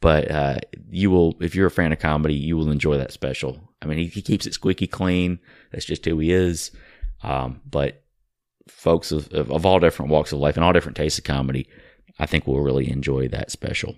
but 0.00 0.30
uh, 0.30 0.58
you 0.90 1.10
will, 1.10 1.36
if 1.40 1.54
you're 1.54 1.66
a 1.66 1.70
fan 1.70 1.92
of 1.92 1.98
comedy, 1.98 2.34
you 2.34 2.56
will 2.56 2.70
enjoy 2.70 2.98
that 2.98 3.12
special. 3.12 3.60
I 3.80 3.86
mean, 3.86 3.98
he, 3.98 4.06
he 4.06 4.22
keeps 4.22 4.46
it 4.46 4.54
squeaky 4.54 4.86
clean. 4.86 5.38
That's 5.72 5.84
just 5.84 6.04
who 6.04 6.18
he 6.18 6.30
is. 6.32 6.70
Um, 7.22 7.60
but 7.68 8.02
folks 8.68 9.12
of, 9.12 9.32
of, 9.32 9.50
of 9.50 9.66
all 9.66 9.80
different 9.80 10.10
walks 10.10 10.32
of 10.32 10.38
life 10.38 10.56
and 10.56 10.64
all 10.64 10.72
different 10.72 10.96
tastes 10.96 11.18
of 11.18 11.24
comedy, 11.24 11.68
I 12.18 12.26
think 12.26 12.46
will 12.46 12.60
really 12.60 12.90
enjoy 12.90 13.28
that 13.28 13.50
special. 13.50 13.96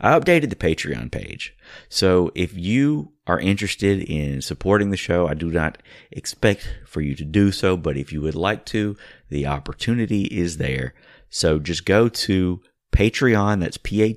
I 0.00 0.18
updated 0.18 0.50
the 0.50 0.56
Patreon 0.56 1.10
page. 1.10 1.54
So 1.88 2.30
if 2.34 2.56
you 2.56 3.12
are 3.26 3.40
interested 3.40 4.02
in 4.02 4.42
supporting 4.42 4.90
the 4.90 4.96
show, 4.96 5.26
I 5.26 5.34
do 5.34 5.50
not 5.50 5.78
expect 6.10 6.80
for 6.86 7.00
you 7.00 7.14
to 7.14 7.24
do 7.24 7.52
so, 7.52 7.76
but 7.76 7.96
if 7.96 8.12
you 8.12 8.20
would 8.20 8.34
like 8.34 8.66
to, 8.66 8.96
the 9.30 9.46
opportunity 9.46 10.24
is 10.24 10.58
there. 10.58 10.94
So 11.30 11.58
just 11.58 11.86
go 11.86 12.08
to 12.08 12.60
Patreon, 12.92 13.60
that's 13.60 13.78
P-A-T-R-E-O-N 13.78 14.14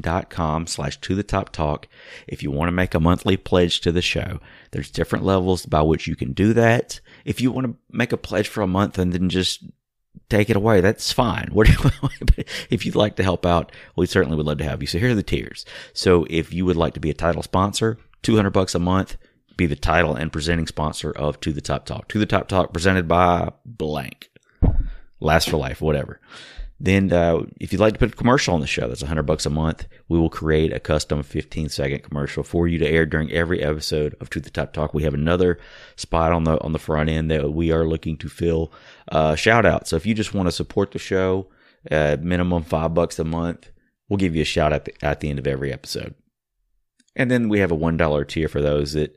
dot 0.00 0.30
com 0.30 0.66
slash 0.66 1.00
to 1.00 1.14
the 1.14 1.22
top 1.22 1.50
talk. 1.50 1.86
If 2.26 2.42
you 2.42 2.50
want 2.50 2.68
to 2.68 2.72
make 2.72 2.94
a 2.94 3.00
monthly 3.00 3.36
pledge 3.36 3.80
to 3.82 3.92
the 3.92 4.02
show, 4.02 4.40
there's 4.72 4.90
different 4.90 5.24
levels 5.24 5.66
by 5.66 5.82
which 5.82 6.06
you 6.06 6.16
can 6.16 6.32
do 6.32 6.52
that. 6.54 7.00
If 7.24 7.40
you 7.40 7.52
want 7.52 7.66
to 7.66 7.76
make 7.90 8.12
a 8.12 8.16
pledge 8.16 8.48
for 8.48 8.62
a 8.62 8.66
month 8.66 8.98
and 8.98 9.12
then 9.12 9.28
just 9.28 9.62
take 10.28 10.50
it 10.50 10.56
away. 10.56 10.80
That's 10.80 11.12
fine. 11.12 11.50
if 12.70 12.84
you'd 12.84 12.94
like 12.94 13.16
to 13.16 13.22
help 13.22 13.46
out, 13.46 13.72
we 13.96 14.06
certainly 14.06 14.36
would 14.36 14.46
love 14.46 14.58
to 14.58 14.64
have 14.64 14.80
you. 14.80 14.86
So 14.86 14.98
here 14.98 15.10
are 15.10 15.14
the 15.14 15.22
tiers. 15.22 15.64
So 15.92 16.26
if 16.28 16.52
you 16.52 16.64
would 16.64 16.76
like 16.76 16.94
to 16.94 17.00
be 17.00 17.10
a 17.10 17.14
title 17.14 17.42
sponsor, 17.42 17.98
200 18.22 18.50
bucks 18.50 18.74
a 18.74 18.78
month, 18.78 19.16
be 19.56 19.66
the 19.66 19.76
title 19.76 20.14
and 20.14 20.32
presenting 20.32 20.66
sponsor 20.66 21.10
of 21.10 21.40
To 21.40 21.52
the 21.52 21.60
Top 21.60 21.84
Talk. 21.84 22.08
To 22.08 22.18
the 22.18 22.26
Top 22.26 22.48
Talk 22.48 22.72
presented 22.72 23.08
by 23.08 23.52
blank. 23.64 24.30
Last 25.20 25.50
for 25.50 25.56
life, 25.56 25.80
whatever. 25.80 26.20
Then, 26.80 27.12
uh, 27.12 27.40
if 27.58 27.72
you'd 27.72 27.80
like 27.80 27.94
to 27.94 27.98
put 27.98 28.12
a 28.12 28.16
commercial 28.16 28.54
on 28.54 28.60
the 28.60 28.66
show, 28.66 28.86
that's 28.86 29.02
100 29.02 29.24
bucks 29.24 29.46
a 29.46 29.50
month. 29.50 29.88
We 30.08 30.18
will 30.18 30.30
create 30.30 30.72
a 30.72 30.78
custom 30.78 31.24
15 31.24 31.68
second 31.70 32.04
commercial 32.04 32.44
for 32.44 32.68
you 32.68 32.78
to 32.78 32.86
air 32.86 33.04
during 33.04 33.32
every 33.32 33.62
episode 33.62 34.14
of 34.20 34.30
To 34.30 34.40
the 34.40 34.50
Top 34.50 34.72
Talk. 34.72 34.94
We 34.94 35.02
have 35.02 35.14
another 35.14 35.58
spot 35.96 36.32
on 36.32 36.44
the 36.44 36.60
on 36.62 36.72
the 36.72 36.78
front 36.78 37.10
end 37.10 37.32
that 37.32 37.52
we 37.52 37.72
are 37.72 37.84
looking 37.84 38.16
to 38.18 38.28
fill. 38.28 38.72
Uh, 39.10 39.34
shout 39.34 39.66
out. 39.66 39.88
So 39.88 39.96
if 39.96 40.06
you 40.06 40.14
just 40.14 40.34
want 40.34 40.46
to 40.46 40.52
support 40.52 40.92
the 40.92 41.00
show, 41.00 41.48
uh, 41.90 42.16
minimum 42.20 42.62
five 42.62 42.94
bucks 42.94 43.18
a 43.18 43.24
month, 43.24 43.70
we'll 44.08 44.18
give 44.18 44.36
you 44.36 44.42
a 44.42 44.46
shout 44.46 44.72
at 44.72 44.84
the, 44.84 44.94
at 45.04 45.18
the 45.18 45.30
end 45.30 45.40
of 45.40 45.48
every 45.48 45.72
episode. 45.72 46.14
And 47.16 47.28
then 47.28 47.48
we 47.48 47.58
have 47.58 47.72
a 47.72 47.76
one 47.76 47.96
dollar 47.96 48.24
tier 48.24 48.48
for 48.48 48.62
those 48.62 48.92
that 48.92 49.16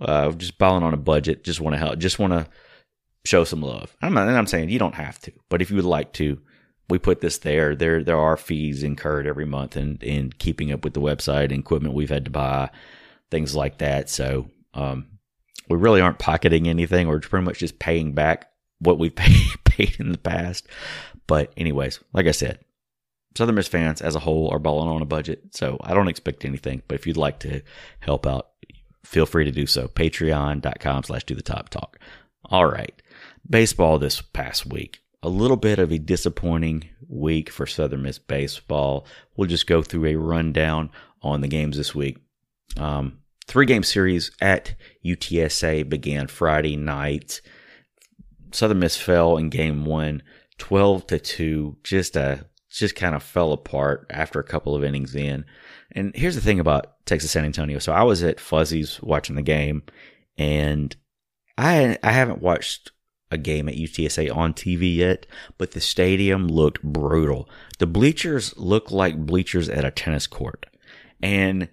uh, 0.00 0.32
just 0.32 0.58
balling 0.58 0.82
on 0.82 0.94
a 0.94 0.98
budget, 0.98 1.44
just 1.44 1.60
want 1.60 1.74
to 1.74 1.78
help, 1.78 2.00
just 2.00 2.18
want 2.18 2.32
to 2.32 2.48
show 3.24 3.44
some 3.44 3.62
love. 3.62 3.96
I'm 4.02 4.14
not, 4.14 4.28
I'm 4.28 4.48
saying 4.48 4.68
you 4.68 4.80
don't 4.80 4.96
have 4.96 5.20
to, 5.20 5.32
but 5.48 5.62
if 5.62 5.70
you 5.70 5.76
would 5.76 5.84
like 5.84 6.12
to 6.14 6.40
we 6.88 6.98
put 6.98 7.20
this 7.20 7.38
there. 7.38 7.74
There 7.74 8.02
there 8.02 8.18
are 8.18 8.36
fees 8.36 8.82
incurred 8.82 9.26
every 9.26 9.44
month 9.44 9.76
in, 9.76 9.98
in 10.00 10.32
keeping 10.38 10.72
up 10.72 10.84
with 10.84 10.94
the 10.94 11.00
website 11.00 11.44
and 11.44 11.60
equipment 11.60 11.94
we've 11.94 12.08
had 12.08 12.24
to 12.24 12.30
buy, 12.30 12.70
things 13.30 13.54
like 13.54 13.78
that. 13.78 14.08
So 14.08 14.50
um, 14.74 15.06
we 15.68 15.76
really 15.76 16.00
aren't 16.00 16.18
pocketing 16.18 16.68
anything. 16.68 17.08
We're 17.08 17.20
pretty 17.20 17.44
much 17.44 17.58
just 17.58 17.78
paying 17.78 18.12
back 18.12 18.50
what 18.78 18.98
we've 18.98 19.14
paid, 19.16 19.64
paid 19.64 19.96
in 19.98 20.12
the 20.12 20.18
past. 20.18 20.66
But 21.26 21.52
anyways, 21.56 22.00
like 22.12 22.26
I 22.26 22.32
said, 22.32 22.60
Southern 23.36 23.54
Miss 23.54 23.68
fans 23.68 24.00
as 24.00 24.14
a 24.14 24.20
whole 24.20 24.48
are 24.50 24.58
balling 24.58 24.88
on 24.88 25.02
a 25.02 25.06
budget, 25.06 25.54
so 25.54 25.76
I 25.82 25.94
don't 25.94 26.08
expect 26.08 26.44
anything. 26.44 26.82
But 26.88 26.96
if 26.96 27.06
you'd 27.06 27.18
like 27.18 27.40
to 27.40 27.62
help 28.00 28.26
out, 28.26 28.48
feel 29.04 29.26
free 29.26 29.44
to 29.44 29.52
do 29.52 29.66
so. 29.66 29.88
Patreon.com 29.88 31.04
slash 31.04 31.24
do 31.24 31.34
the 31.34 31.42
top 31.42 31.68
talk. 31.68 31.98
All 32.46 32.66
right. 32.66 32.94
Baseball 33.48 33.98
this 33.98 34.20
past 34.20 34.66
week 34.66 35.00
a 35.22 35.28
little 35.28 35.56
bit 35.56 35.78
of 35.78 35.90
a 35.90 35.98
disappointing 35.98 36.88
week 37.08 37.50
for 37.50 37.66
Southern 37.66 38.02
Miss 38.02 38.18
baseball. 38.18 39.06
We'll 39.36 39.48
just 39.48 39.66
go 39.66 39.82
through 39.82 40.06
a 40.06 40.14
rundown 40.16 40.90
on 41.22 41.40
the 41.40 41.48
games 41.48 41.76
this 41.76 41.94
week. 41.94 42.18
Um, 42.76 43.18
three 43.46 43.66
game 43.66 43.82
series 43.82 44.30
at 44.40 44.74
UTSA 45.04 45.88
began 45.88 46.28
Friday 46.28 46.76
night. 46.76 47.40
Southern 48.52 48.78
Miss 48.78 48.96
fell 48.96 49.36
in 49.36 49.50
game 49.50 49.84
one, 49.84 50.22
12 50.58 51.06
to 51.08 51.18
2. 51.18 51.76
Just 51.82 52.16
a, 52.16 52.46
just 52.70 52.94
kind 52.94 53.14
of 53.14 53.22
fell 53.22 53.52
apart 53.52 54.06
after 54.10 54.38
a 54.38 54.44
couple 54.44 54.76
of 54.76 54.84
innings 54.84 55.14
in. 55.14 55.44
And 55.92 56.14
here's 56.14 56.34
the 56.34 56.40
thing 56.40 56.60
about 56.60 57.04
Texas 57.06 57.32
San 57.32 57.44
Antonio. 57.44 57.78
So 57.78 57.92
I 57.92 58.04
was 58.04 58.22
at 58.22 58.40
Fuzzy's 58.40 59.00
watching 59.02 59.36
the 59.36 59.42
game 59.42 59.82
and 60.36 60.94
I 61.56 61.98
I 62.02 62.12
haven't 62.12 62.40
watched 62.42 62.92
a 63.30 63.38
game 63.38 63.68
at 63.68 63.74
UTSA 63.74 64.34
on 64.34 64.54
TV 64.54 64.94
yet, 64.96 65.26
but 65.58 65.72
the 65.72 65.80
stadium 65.80 66.48
looked 66.48 66.82
brutal. 66.82 67.48
The 67.78 67.86
bleachers 67.86 68.56
looked 68.56 68.90
like 68.90 69.26
bleachers 69.26 69.68
at 69.68 69.84
a 69.84 69.90
tennis 69.90 70.26
court. 70.26 70.66
And 71.22 71.68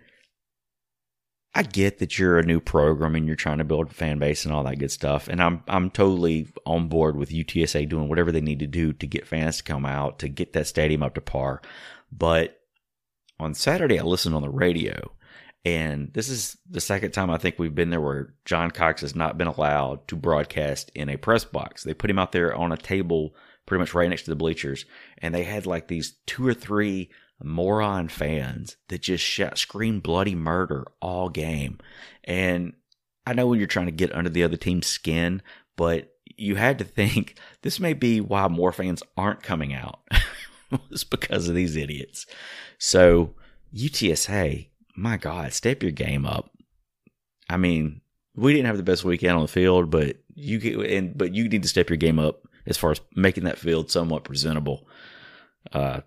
I 1.58 1.64
get 1.64 2.00
that 2.00 2.20
you're 2.20 2.38
a 2.38 2.46
new 2.46 2.60
program 2.60 3.16
and 3.16 3.26
you're 3.26 3.38
trying 3.38 3.60
to 3.60 3.64
build 3.64 3.88
a 3.88 3.94
fan 3.94 4.20
base 4.20 4.44
and 4.44 4.54
all 4.54 4.66
that 4.66 4.80
good 4.80 4.92
stuff. 4.92 5.30
And 5.30 5.42
I'm 5.42 5.64
I'm 5.70 5.90
totally 5.90 6.50
on 6.66 6.90
board 6.90 7.16
with 7.16 7.30
UTSA 7.30 7.88
doing 7.88 8.10
whatever 8.10 8.32
they 8.32 8.42
need 8.42 8.60
to 8.60 8.68
do 8.68 8.92
to 8.92 9.08
get 9.08 9.26
fans 9.26 9.58
to 9.58 9.64
come 9.64 9.86
out, 9.86 10.20
to 10.20 10.28
get 10.28 10.52
that 10.54 10.68
stadium 10.68 11.02
up 11.02 11.16
to 11.16 11.22
par. 11.22 11.62
But 12.12 12.60
on 13.40 13.54
Saturday 13.54 13.98
I 13.98 14.04
listened 14.04 14.36
on 14.36 14.42
the 14.42 14.50
radio 14.50 15.12
and 15.66 16.14
this 16.14 16.30
is 16.30 16.58
the 16.70 16.80
second 16.80 17.12
time 17.12 17.32
I 17.32 17.40
think 17.40 17.58
we've 17.58 17.74
been 17.74 17.90
there 17.90 18.00
where 18.00 18.34
John 18.46 18.70
Cox 18.70 19.02
has 19.02 19.16
not 19.16 19.38
been 19.38 19.48
allowed 19.48 20.08
to 20.08 20.16
broadcast 20.16 20.92
in 20.94 21.10
a 21.10 21.18
press 21.18 21.44
box. 21.44 21.84
They 21.84 21.96
put 21.96 22.12
him 22.12 22.20
out 22.20 22.32
there 22.32 22.56
on 22.56 22.72
a 22.72 22.78
table 22.78 23.36
pretty 23.66 23.80
much 23.80 23.96
right 23.96 24.08
next 24.08 24.24
to 24.24 24.30
the 24.30 24.36
bleachers. 24.36 24.86
And 25.18 25.34
they 25.34 25.44
had 25.44 25.66
like 25.66 25.88
these 25.88 26.18
two 26.28 26.48
or 26.48 26.54
three 26.54 27.10
moron 27.44 28.10
fans 28.10 28.78
that 28.90 29.02
just 29.02 29.24
shout, 29.24 29.58
scream 29.58 30.02
bloody 30.02 30.36
murder 30.36 30.86
all 31.02 31.30
game. 31.30 31.80
And 32.24 32.74
I 33.26 33.34
know 33.34 33.48
when 33.48 33.58
you're 33.58 33.68
trying 33.68 33.88
to 33.88 33.92
get 33.92 34.14
under 34.14 34.30
the 34.30 34.44
other 34.44 34.58
team's 34.58 34.86
skin, 34.86 35.42
but 35.76 36.14
you 36.38 36.56
had 36.56 36.78
to 36.78 36.86
think 36.86 37.40
this 37.64 37.80
may 37.80 37.94
be 37.94 38.22
why 38.22 38.48
more 38.50 38.72
fans 38.72 39.02
aren't 39.18 39.42
coming 39.42 39.74
out. 39.74 40.02
it's 40.92 41.04
because 41.04 41.50
of 41.50 41.56
these 41.56 41.76
idiots. 41.76 42.28
So 42.78 43.34
UTSA 43.76 44.68
my 44.96 45.18
God, 45.18 45.54
step 45.54 45.84
your 45.84 45.92
game 45.92 46.26
up. 46.26 46.52
I 47.50 47.58
mean, 47.58 48.02
we 48.36 48.54
didn't 48.54 48.68
have 48.68 48.78
the 48.78 48.84
best 48.84 49.04
weekend 49.04 49.36
on 49.36 49.42
the 49.42 49.48
field, 49.48 49.90
but 49.90 50.18
you 50.34 50.60
get, 50.60 50.80
and 50.92 51.18
but 51.18 51.34
you 51.34 51.48
need 51.48 51.64
to 51.64 51.70
step 51.70 51.90
your 51.90 51.98
game 51.98 52.20
up 52.20 52.48
as 52.66 52.78
far 52.78 52.92
as 52.92 53.02
making 53.16 53.44
that 53.46 53.60
field 53.60 53.92
somewhat 53.92 54.24
presentable. 54.24 54.88
Uh, 55.72 56.02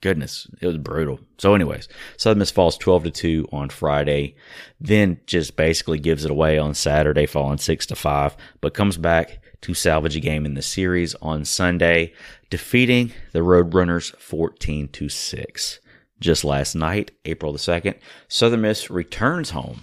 goodness, 0.00 0.48
it 0.60 0.66
was 0.66 0.78
brutal. 0.78 1.20
So, 1.38 1.54
anyways, 1.54 1.88
Southern 2.16 2.38
Miss 2.38 2.50
falls 2.50 2.78
twelve 2.78 3.04
to 3.04 3.10
two 3.10 3.46
on 3.52 3.68
Friday, 3.68 4.36
then 4.80 5.20
just 5.26 5.56
basically 5.56 5.98
gives 5.98 6.24
it 6.24 6.30
away 6.30 6.58
on 6.58 6.74
Saturday, 6.74 7.26
falling 7.26 7.58
six 7.58 7.86
to 7.86 7.96
five, 7.96 8.36
but 8.60 8.74
comes 8.74 8.96
back 8.96 9.42
to 9.62 9.74
salvage 9.74 10.16
a 10.16 10.20
game 10.20 10.46
in 10.46 10.54
the 10.54 10.62
series 10.62 11.14
on 11.16 11.44
Sunday, 11.44 12.12
defeating 12.50 13.12
the 13.32 13.40
Roadrunners 13.40 14.16
fourteen 14.16 14.88
to 14.88 15.08
six 15.08 15.80
just 16.20 16.44
last 16.44 16.74
night, 16.74 17.10
April 17.24 17.52
the 17.52 17.58
2nd, 17.58 17.94
Southern 18.28 18.62
Miss 18.62 18.90
returns 18.90 19.50
home 19.50 19.82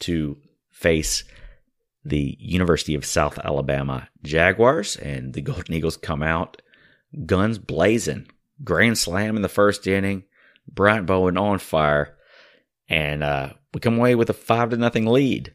to 0.00 0.36
face 0.70 1.24
the 2.04 2.36
University 2.40 2.94
of 2.94 3.04
South 3.04 3.38
Alabama 3.38 4.08
Jaguars, 4.22 4.96
and 4.96 5.34
the 5.34 5.40
Golden 5.42 5.74
Eagles 5.74 5.96
come 5.96 6.22
out 6.22 6.62
guns 7.24 7.58
blazing. 7.58 8.28
Grand 8.64 8.98
slam 8.98 9.36
in 9.36 9.42
the 9.42 9.48
first 9.48 9.86
inning. 9.86 10.24
Bryant 10.66 11.06
Bowen 11.06 11.38
on 11.38 11.58
fire. 11.58 12.16
And 12.88 13.22
uh, 13.22 13.52
we 13.72 13.80
come 13.80 13.98
away 13.98 14.14
with 14.14 14.30
a 14.30 14.34
five 14.34 14.70
to 14.70 14.76
nothing 14.76 15.06
lead. 15.06 15.54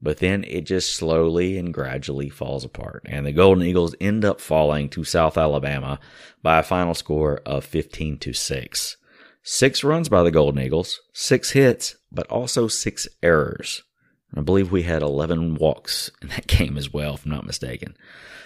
But 0.00 0.18
then 0.18 0.44
it 0.44 0.62
just 0.62 0.94
slowly 0.94 1.56
and 1.56 1.72
gradually 1.72 2.28
falls 2.28 2.64
apart. 2.64 3.02
And 3.06 3.24
the 3.24 3.32
Golden 3.32 3.64
Eagles 3.64 3.94
end 4.00 4.24
up 4.24 4.40
falling 4.40 4.90
to 4.90 5.02
South 5.02 5.38
Alabama 5.38 5.98
by 6.42 6.58
a 6.58 6.62
final 6.62 6.94
score 6.94 7.40
of 7.46 7.64
15 7.64 8.18
to 8.18 8.32
6. 8.32 8.96
Six 9.46 9.84
runs 9.84 10.08
by 10.08 10.22
the 10.22 10.30
Golden 10.30 10.62
Eagles, 10.62 11.00
six 11.12 11.50
hits, 11.50 11.96
but 12.10 12.26
also 12.28 12.66
six 12.66 13.06
errors. 13.22 13.82
I 14.34 14.40
believe 14.40 14.72
we 14.72 14.82
had 14.82 15.02
11 15.02 15.56
walks 15.56 16.10
in 16.22 16.28
that 16.28 16.46
game 16.48 16.78
as 16.78 16.92
well, 16.92 17.14
if 17.14 17.26
I'm 17.26 17.30
not 17.30 17.46
mistaken. 17.46 17.94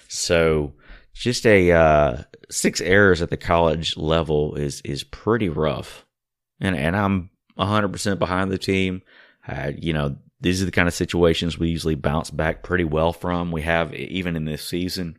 So 0.09 0.75
just 1.15 1.47
a 1.47 1.71
uh, 1.71 2.23
six 2.51 2.81
errors 2.81 3.23
at 3.23 3.31
the 3.31 3.37
college 3.37 3.97
level 3.97 4.57
is 4.57 4.81
is 4.83 5.05
pretty 5.05 5.49
rough, 5.49 6.05
and 6.61 6.75
and 6.77 6.97
I'm 6.97 7.31
100 7.55 7.89
percent 7.89 8.19
behind 8.19 8.51
the 8.51 8.59
team. 8.59 9.03
Uh, 9.47 9.73
you 9.77 9.93
know, 9.93 10.17
these 10.41 10.63
are 10.63 10.65
the 10.65 10.71
kind 10.73 10.89
of 10.89 10.95
situations 10.95 11.59
we 11.59 11.69
usually 11.69 11.95
bounce 11.95 12.31
back 12.31 12.63
pretty 12.63 12.85
well 12.85 13.13
from. 13.13 13.53
We 13.53 13.63
have 13.63 13.95
even 13.95 14.37
in 14.37 14.45
this 14.45 14.65
season. 14.65 15.19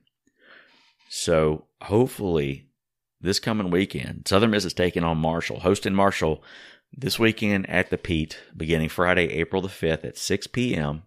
So 1.09 1.65
hopefully, 1.81 2.68
this 3.21 3.39
coming 3.39 3.69
weekend, 3.69 4.27
Southern 4.27 4.51
Miss 4.51 4.65
is 4.65 4.73
taking 4.73 5.03
on 5.03 5.17
Marshall, 5.17 5.59
hosting 5.59 5.93
Marshall 5.93 6.43
this 6.95 7.19
weekend 7.19 7.69
at 7.69 7.89
the 7.89 7.97
Pete, 7.97 8.39
beginning 8.55 8.89
Friday, 8.89 9.31
April 9.33 9.61
the 9.61 9.67
5th 9.67 10.05
at 10.05 10.17
6 10.17 10.47
p.m. 10.47 11.03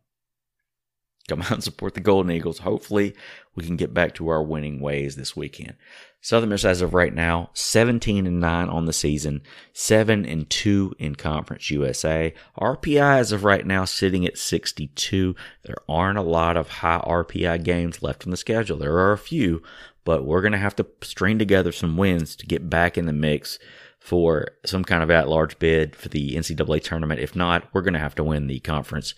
Come 1.29 1.43
out 1.43 1.53
and 1.53 1.65
support 1.65 1.95
the 1.95 2.01
Golden 2.01 2.33
Eagles. 2.33 2.59
Hopefully, 2.59 3.15
we 3.55 3.65
can 3.65 3.77
get 3.77 3.95
back 3.95 4.15
to 4.15 4.29
our 4.29 4.43
winning 4.43 4.81
ways 4.81 5.15
this 5.15 5.37
weekend. 5.37 5.75
Southern 6.21 6.51
Miss, 6.51 6.65
as 6.65 6.83
of 6.83 6.95
right 6.95 7.15
now, 7.15 7.51
17 7.55 8.27
and 8.27 8.41
9 8.41 8.69
on 8.69 8.87
the 8.87 8.93
season, 8.93 9.43
7 9.73 10.25
and 10.25 10.49
2 10.51 10.95
in 10.99 11.15
Conference 11.15 11.71
USA. 11.71 12.35
RPI, 12.59 13.19
as 13.19 13.33
of 13.33 13.45
right 13.45 13.67
now, 13.67 13.85
sitting 13.85 14.27
at 14.27 14.39
62. 14.39 15.35
There 15.65 15.77
aren't 15.89 16.19
a 16.19 16.23
lot 16.23 16.57
of 16.57 16.69
high 16.69 17.03
RPI 17.05 17.65
games 17.65 18.03
left 18.03 18.25
in 18.25 18.31
the 18.31 18.37
schedule. 18.37 18.79
There 18.79 18.99
are 18.99 19.13
a 19.13 19.19
few, 19.19 19.63
but 20.05 20.25
we're 20.25 20.43
going 20.43 20.53
to 20.53 20.59
have 20.59 20.77
to 20.77 20.87
string 21.03 21.39
together 21.39 21.73
some 21.73 21.97
wins 21.97 22.37
to 22.37 22.47
get 22.47 22.69
back 22.69 22.99
in 22.99 23.07
the 23.07 23.13
mix 23.13 23.59
for 24.01 24.49
some 24.65 24.85
kind 24.85 25.03
of 25.03 25.11
at 25.11 25.29
large 25.29 25.59
bid 25.59 25.95
for 25.95 26.09
the 26.09 26.35
NCAA 26.35 26.83
tournament. 26.83 27.21
If 27.21 27.37
not, 27.37 27.69
we're 27.73 27.83
going 27.83 27.93
to 27.95 28.01
have 28.01 28.17
to 28.17 28.25
win 28.25 28.49
the 28.49 28.59
conference 28.61 29.15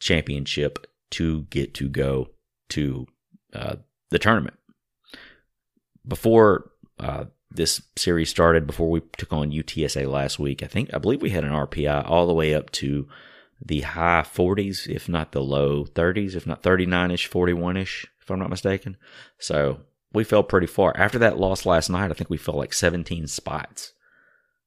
championship 0.00 0.86
to 1.10 1.42
get 1.50 1.74
to 1.74 1.88
go 1.88 2.30
to 2.70 3.06
uh, 3.52 3.76
the 4.10 4.18
tournament. 4.18 4.56
Before 6.06 6.70
uh, 6.98 7.24
this 7.50 7.82
series 7.96 8.30
started, 8.30 8.66
before 8.66 8.90
we 8.90 9.02
took 9.16 9.32
on 9.32 9.50
UTSA 9.50 10.10
last 10.10 10.38
week, 10.38 10.62
I 10.62 10.66
think 10.66 10.92
I 10.94 10.98
believe 10.98 11.22
we 11.22 11.30
had 11.30 11.44
an 11.44 11.52
RPI 11.52 12.08
all 12.08 12.26
the 12.26 12.34
way 12.34 12.54
up 12.54 12.70
to 12.72 13.06
the 13.64 13.82
high 13.82 14.24
40s, 14.26 14.88
if 14.88 15.08
not 15.08 15.32
the 15.32 15.42
low 15.42 15.84
30s, 15.84 16.34
if 16.34 16.46
not 16.46 16.62
39ish, 16.62 17.30
41ish, 17.30 18.06
if 18.20 18.30
I'm 18.30 18.38
not 18.38 18.50
mistaken. 18.50 18.96
So 19.38 19.80
we 20.14 20.24
fell 20.24 20.42
pretty 20.42 20.66
far. 20.66 20.96
After 20.96 21.18
that 21.18 21.38
loss 21.38 21.66
last 21.66 21.90
night, 21.90 22.10
I 22.10 22.14
think 22.14 22.30
we 22.30 22.36
fell 22.36 22.56
like 22.56 22.72
17 22.72 23.26
spots. 23.26 23.92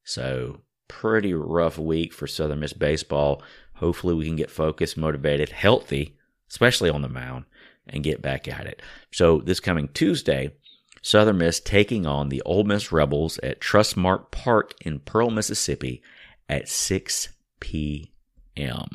So 0.04 0.62
pretty 0.88 1.34
rough 1.34 1.78
week 1.78 2.14
for 2.14 2.28
Southern 2.28 2.60
Miss 2.60 2.74
baseball. 2.74 3.42
Hopefully 3.76 4.14
we 4.14 4.26
can 4.26 4.36
get 4.36 4.52
focused, 4.52 4.98
motivated, 4.98 5.50
healthy 5.50 6.18
especially 6.50 6.90
on 6.90 7.02
the 7.02 7.10
mound, 7.10 7.46
and 7.88 8.04
get 8.04 8.22
back 8.22 8.48
at 8.48 8.66
it. 8.66 8.82
So 9.12 9.40
this 9.40 9.60
coming 9.60 9.90
Tuesday, 9.90 10.54
Southern 11.02 11.38
Miss 11.38 11.60
taking 11.60 12.06
on 12.06 12.30
the 12.30 12.42
Ole 12.44 12.64
Miss 12.64 12.92
Rebels 12.92 13.38
at 13.40 13.62
Trustmark 13.62 14.32
Park 14.32 14.74
in 14.82 15.00
Pearl, 15.00 15.30
Mississippi 15.30 16.02
at 16.50 16.68
6 16.68 17.30
p.m. 17.60 18.88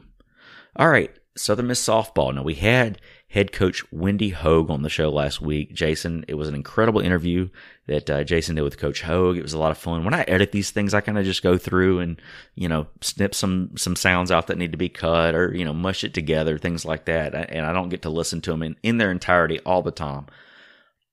All 0.76 0.88
right, 0.88 1.14
Southern 1.36 1.68
Miss 1.68 1.86
softball. 1.86 2.34
Now 2.34 2.42
we 2.42 2.54
had 2.54 3.00
head 3.32 3.50
coach 3.50 3.82
Wendy 3.90 4.28
Hogue 4.28 4.70
on 4.70 4.82
the 4.82 4.90
show 4.90 5.08
last 5.08 5.40
week. 5.40 5.72
Jason, 5.72 6.22
it 6.28 6.34
was 6.34 6.48
an 6.48 6.54
incredible 6.54 7.00
interview 7.00 7.48
that 7.86 8.10
uh, 8.10 8.24
Jason 8.24 8.56
did 8.56 8.62
with 8.62 8.76
Coach 8.76 9.00
Hogue. 9.00 9.38
It 9.38 9.42
was 9.42 9.54
a 9.54 9.58
lot 9.58 9.70
of 9.70 9.78
fun. 9.78 10.04
When 10.04 10.12
I 10.12 10.20
edit 10.24 10.52
these 10.52 10.70
things, 10.70 10.92
I 10.92 11.00
kind 11.00 11.16
of 11.16 11.24
just 11.24 11.42
go 11.42 11.56
through 11.56 12.00
and 12.00 12.20
you 12.56 12.68
know 12.68 12.88
snip 13.00 13.34
some 13.34 13.70
some 13.78 13.96
sounds 13.96 14.30
out 14.30 14.48
that 14.48 14.58
need 14.58 14.72
to 14.72 14.78
be 14.78 14.90
cut 14.90 15.34
or 15.34 15.54
you 15.54 15.64
know 15.64 15.72
mush 15.72 16.04
it 16.04 16.12
together, 16.12 16.58
things 16.58 16.84
like 16.84 17.06
that. 17.06 17.34
And 17.50 17.64
I 17.64 17.72
don't 17.72 17.88
get 17.88 18.02
to 18.02 18.10
listen 18.10 18.42
to 18.42 18.50
them 18.50 18.62
in, 18.62 18.76
in 18.82 18.98
their 18.98 19.10
entirety 19.10 19.60
all 19.60 19.80
the 19.80 19.90
time. 19.90 20.26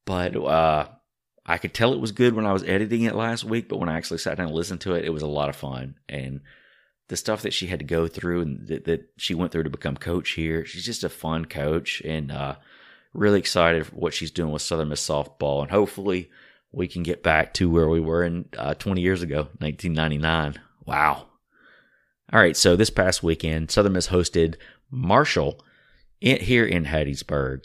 But 0.05 0.35
uh, 0.35 0.89
I 1.45 1.57
could 1.57 1.73
tell 1.73 1.93
it 1.93 2.01
was 2.01 2.11
good 2.11 2.33
when 2.33 2.45
I 2.45 2.51
was 2.51 2.63
editing 2.65 3.03
it 3.03 3.15
last 3.15 3.45
week. 3.45 3.69
But 3.69 3.77
when 3.77 3.87
I 3.87 3.95
actually 3.95 4.17
sat 4.17 4.35
down 4.35 4.47
and 4.47 4.55
listened 4.55 4.81
to 4.81 4.95
it, 4.95 5.05
it 5.05 5.13
was 5.13 5.23
a 5.23 5.27
lot 5.27 5.47
of 5.47 5.55
fun 5.55 5.95
and 6.09 6.41
the 7.09 7.17
stuff 7.17 7.41
that 7.41 7.53
she 7.53 7.67
had 7.67 7.79
to 7.79 7.85
go 7.85 8.07
through 8.07 8.41
and 8.41 8.67
that, 8.67 8.85
that 8.85 9.09
she 9.17 9.33
went 9.33 9.51
through 9.51 9.63
to 9.63 9.69
become 9.69 9.97
coach 9.97 10.31
here. 10.31 10.63
She's 10.63 10.85
just 10.85 11.03
a 11.03 11.09
fun 11.09 11.45
coach 11.45 12.01
and 12.05 12.31
uh, 12.31 12.55
really 13.13 13.39
excited 13.39 13.87
for 13.87 13.95
what 13.95 14.13
she's 14.13 14.31
doing 14.31 14.51
with 14.51 14.61
Southern 14.61 14.89
Miss 14.89 15.05
softball. 15.05 15.61
And 15.63 15.71
hopefully 15.71 16.29
we 16.71 16.87
can 16.87 17.01
get 17.01 17.23
back 17.23 17.53
to 17.55 17.69
where 17.69 17.89
we 17.89 17.99
were 17.99 18.23
in 18.23 18.45
uh, 18.55 18.75
20 18.75 19.01
years 19.01 19.23
ago, 19.23 19.49
1999. 19.57 20.61
Wow. 20.85 21.25
All 22.31 22.39
right, 22.39 22.55
so 22.55 22.75
this 22.75 22.91
past 22.91 23.23
weekend, 23.23 23.71
Southern 23.71 23.93
Miss 23.93 24.09
hosted 24.09 24.55
Marshall 24.91 25.63
in, 26.21 26.39
here 26.39 26.65
in 26.65 26.85
Hattiesburg. 26.85 27.63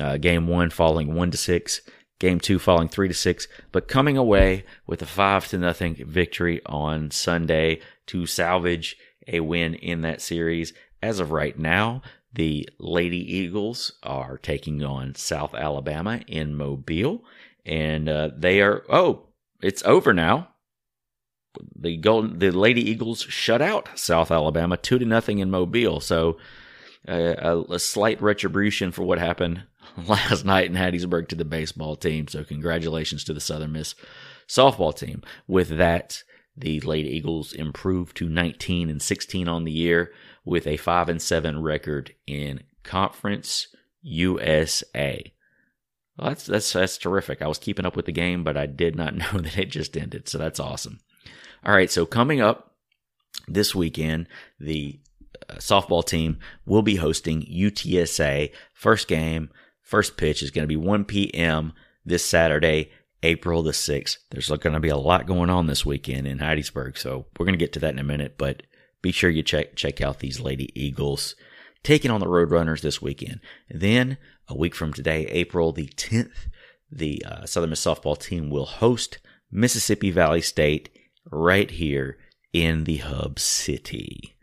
Uh, 0.00 0.18
game 0.18 0.46
one 0.46 0.70
falling 0.70 1.14
one 1.14 1.32
to 1.32 1.36
six, 1.36 1.80
game 2.18 2.40
two 2.40 2.58
falling 2.58 2.88
three 2.88 3.08
to 3.08 3.14
six, 3.14 3.48
but 3.72 3.88
coming 3.88 4.16
away 4.16 4.64
with 4.86 5.02
a 5.02 5.06
five 5.06 5.48
to 5.48 5.58
nothing 5.58 5.96
victory 6.06 6.60
on 6.66 7.10
Sunday 7.10 7.80
to 8.06 8.26
salvage 8.26 8.96
a 9.26 9.40
win 9.40 9.74
in 9.74 10.02
that 10.02 10.20
series. 10.20 10.72
As 11.02 11.20
of 11.20 11.32
right 11.32 11.58
now, 11.58 12.02
the 12.32 12.68
Lady 12.78 13.36
Eagles 13.36 13.92
are 14.02 14.38
taking 14.38 14.82
on 14.82 15.14
South 15.14 15.54
Alabama 15.54 16.20
in 16.26 16.54
Mobile, 16.54 17.24
and 17.64 18.08
uh, 18.08 18.30
they 18.36 18.60
are 18.60 18.84
oh, 18.88 19.28
it's 19.62 19.82
over 19.84 20.12
now. 20.12 20.48
The 21.76 21.96
golden 21.96 22.38
the 22.38 22.50
Lady 22.50 22.82
Eagles 22.90 23.22
shut 23.22 23.62
out 23.62 23.88
South 23.94 24.30
Alabama 24.30 24.76
two 24.76 24.98
to 24.98 25.04
nothing 25.04 25.38
in 25.38 25.50
Mobile. 25.50 26.00
So 26.00 26.38
uh, 27.06 27.34
a, 27.38 27.74
a 27.74 27.78
slight 27.78 28.20
retribution 28.20 28.90
for 28.90 29.04
what 29.04 29.18
happened 29.18 29.64
last 30.06 30.44
night 30.44 30.66
in 30.66 30.74
Hattiesburg 30.74 31.28
to 31.28 31.36
the 31.36 31.44
baseball 31.44 31.96
team. 31.96 32.28
So 32.28 32.44
congratulations 32.44 33.24
to 33.24 33.34
the 33.34 33.40
Southern 33.40 33.72
Miss 33.72 33.94
softball 34.48 34.96
team. 34.96 35.22
With 35.46 35.76
that, 35.76 36.22
the 36.56 36.80
Lady 36.80 37.10
Eagles 37.10 37.52
improved 37.52 38.16
to 38.18 38.28
19 38.28 38.88
and 38.88 39.02
16 39.02 39.48
on 39.48 39.64
the 39.64 39.72
year 39.72 40.12
with 40.44 40.66
a 40.66 40.76
5 40.76 41.08
and 41.08 41.22
7 41.22 41.60
record 41.62 42.14
in 42.26 42.62
Conference 42.82 43.68
USA. 44.02 45.32
Well, 46.16 46.28
that's 46.28 46.46
that's 46.46 46.72
that's 46.72 46.98
terrific. 46.98 47.42
I 47.42 47.48
was 47.48 47.58
keeping 47.58 47.86
up 47.86 47.96
with 47.96 48.06
the 48.06 48.12
game, 48.12 48.44
but 48.44 48.56
I 48.56 48.66
did 48.66 48.94
not 48.94 49.14
know 49.32 49.40
that 49.40 49.58
it 49.58 49.70
just 49.70 49.96
ended. 49.96 50.28
So 50.28 50.38
that's 50.38 50.60
awesome. 50.60 51.00
All 51.64 51.74
right, 51.74 51.90
so 51.90 52.04
coming 52.04 52.40
up 52.40 52.74
this 53.48 53.74
weekend, 53.74 54.28
the 54.60 55.00
uh, 55.48 55.54
softball 55.54 56.04
team 56.04 56.38
will 56.66 56.82
be 56.82 56.96
hosting 56.96 57.42
UTSA. 57.42 58.52
First 58.74 59.08
game, 59.08 59.50
first 59.84 60.16
pitch 60.16 60.42
is 60.42 60.50
going 60.50 60.64
to 60.64 60.68
be 60.68 60.76
1 60.76 61.04
p.m. 61.04 61.72
this 62.04 62.24
Saturday 62.24 62.90
April 63.22 63.62
the 63.62 63.70
6th. 63.70 64.18
There's 64.30 64.48
going 64.48 64.74
to 64.74 64.80
be 64.80 64.88
a 64.88 64.96
lot 64.96 65.26
going 65.26 65.50
on 65.50 65.66
this 65.66 65.86
weekend 65.86 66.26
in 66.26 66.38
Hattiesburg, 66.38 66.98
so 66.98 67.26
we're 67.38 67.46
going 67.46 67.58
to 67.58 67.64
get 67.64 67.72
to 67.74 67.80
that 67.80 67.92
in 67.92 67.98
a 67.98 68.04
minute, 68.04 68.36
but 68.36 68.64
be 69.00 69.12
sure 69.12 69.30
you 69.30 69.42
check 69.42 69.76
check 69.76 70.00
out 70.00 70.18
these 70.18 70.40
Lady 70.40 70.70
Eagles 70.74 71.34
taking 71.82 72.10
on 72.10 72.20
the 72.20 72.26
Roadrunners 72.26 72.80
this 72.80 73.00
weekend. 73.00 73.40
Then, 73.70 74.18
a 74.48 74.56
week 74.56 74.74
from 74.74 74.92
today, 74.92 75.26
April 75.26 75.72
the 75.72 75.86
10th, 75.86 76.48
the 76.90 77.22
uh, 77.24 77.46
Southern 77.46 77.70
Miss 77.70 77.84
softball 77.84 78.18
team 78.18 78.50
will 78.50 78.66
host 78.66 79.18
Mississippi 79.50 80.10
Valley 80.10 80.40
State 80.40 80.90
right 81.30 81.70
here 81.70 82.18
in 82.52 82.84
the 82.84 82.96
hub 82.98 83.38
city. 83.38 84.36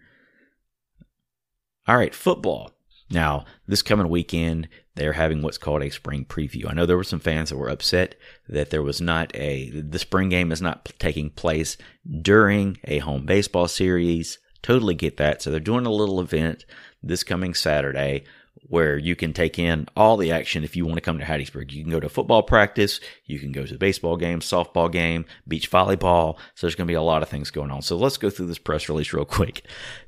All 1.87 1.97
right, 1.97 2.15
football. 2.15 2.71
Now, 3.09 3.45
this 3.67 3.81
coming 3.81 4.07
weekend, 4.07 4.69
they're 4.95 5.13
having 5.13 5.41
what's 5.41 5.57
called 5.57 5.83
a 5.83 5.89
spring 5.89 6.25
preview. 6.25 6.69
I 6.69 6.73
know 6.73 6.85
there 6.85 6.97
were 6.97 7.03
some 7.03 7.19
fans 7.19 7.49
that 7.49 7.57
were 7.57 7.69
upset 7.69 8.15
that 8.49 8.69
there 8.69 8.83
was 8.83 8.99
not 8.99 9.35
a, 9.35 9.69
the 9.69 9.99
spring 9.99 10.29
game 10.29 10.51
is 10.51 10.61
not 10.61 10.91
taking 10.99 11.29
place 11.29 11.77
during 12.21 12.77
a 12.83 12.99
home 12.99 13.25
baseball 13.25 13.67
series. 13.67 14.39
Totally 14.61 14.95
get 14.95 15.17
that. 15.17 15.41
So 15.41 15.49
they're 15.49 15.59
doing 15.59 15.85
a 15.85 15.91
little 15.91 16.19
event 16.19 16.65
this 17.01 17.23
coming 17.23 17.53
Saturday 17.53 18.23
where 18.67 18.97
you 18.97 19.15
can 19.15 19.33
take 19.33 19.59
in 19.59 19.87
all 19.95 20.17
the 20.17 20.31
action 20.31 20.63
if 20.63 20.75
you 20.75 20.85
want 20.85 20.95
to 20.95 21.01
come 21.01 21.19
to 21.19 21.25
Hattiesburg. 21.25 21.71
You 21.71 21.83
can 21.83 21.91
go 21.91 21.99
to 21.99 22.09
football 22.09 22.43
practice, 22.43 22.99
you 23.25 23.39
can 23.39 23.51
go 23.51 23.65
to 23.65 23.73
the 23.73 23.79
baseball 23.79 24.17
game, 24.17 24.39
softball 24.39 24.91
game, 24.91 25.25
beach 25.47 25.69
volleyball. 25.69 26.37
So 26.55 26.67
there's 26.67 26.75
going 26.75 26.87
to 26.87 26.91
be 26.91 26.95
a 26.95 27.01
lot 27.01 27.23
of 27.23 27.29
things 27.29 27.51
going 27.51 27.71
on. 27.71 27.81
So 27.81 27.97
let's 27.97 28.17
go 28.17 28.29
through 28.29 28.47
this 28.47 28.57
press 28.57 28.87
release 28.87 29.13
real 29.13 29.25
quick. 29.25 29.63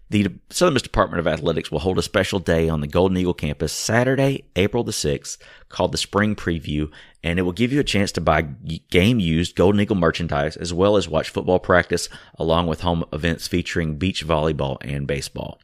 The 0.09 0.27
Southern 0.51 0.75
Miss 0.75 0.83
Department 0.83 1.19
of 1.19 1.27
Athletics 1.27 1.71
will 1.71 1.79
hold 1.79 1.97
a 1.97 2.03
special 2.03 2.37
day 2.37 2.69
on 2.69 2.81
the 2.81 2.87
Golden 2.87 3.17
Eagle 3.17 3.33
campus 3.33 3.73
Saturday, 3.73 4.43
April 4.55 4.83
the 4.83 4.91
6th, 4.91 5.39
called 5.69 5.91
the 5.91 5.97
Spring 5.97 6.35
Preview, 6.35 6.91
and 7.23 7.39
it 7.39 7.41
will 7.41 7.51
give 7.51 7.73
you 7.73 7.79
a 7.79 7.85
chance 7.85 8.11
to 8.11 8.21
buy 8.21 8.43
game 8.91 9.19
used 9.19 9.55
Golden 9.55 9.81
Eagle 9.81 9.95
merchandise 9.95 10.55
as 10.55 10.71
well 10.71 10.97
as 10.97 11.09
watch 11.09 11.31
football 11.31 11.57
practice 11.57 12.09
along 12.35 12.67
with 12.67 12.81
home 12.81 13.03
events 13.11 13.47
featuring 13.47 13.97
beach 13.97 14.23
volleyball 14.23 14.77
and 14.81 15.07
baseball. 15.07 15.59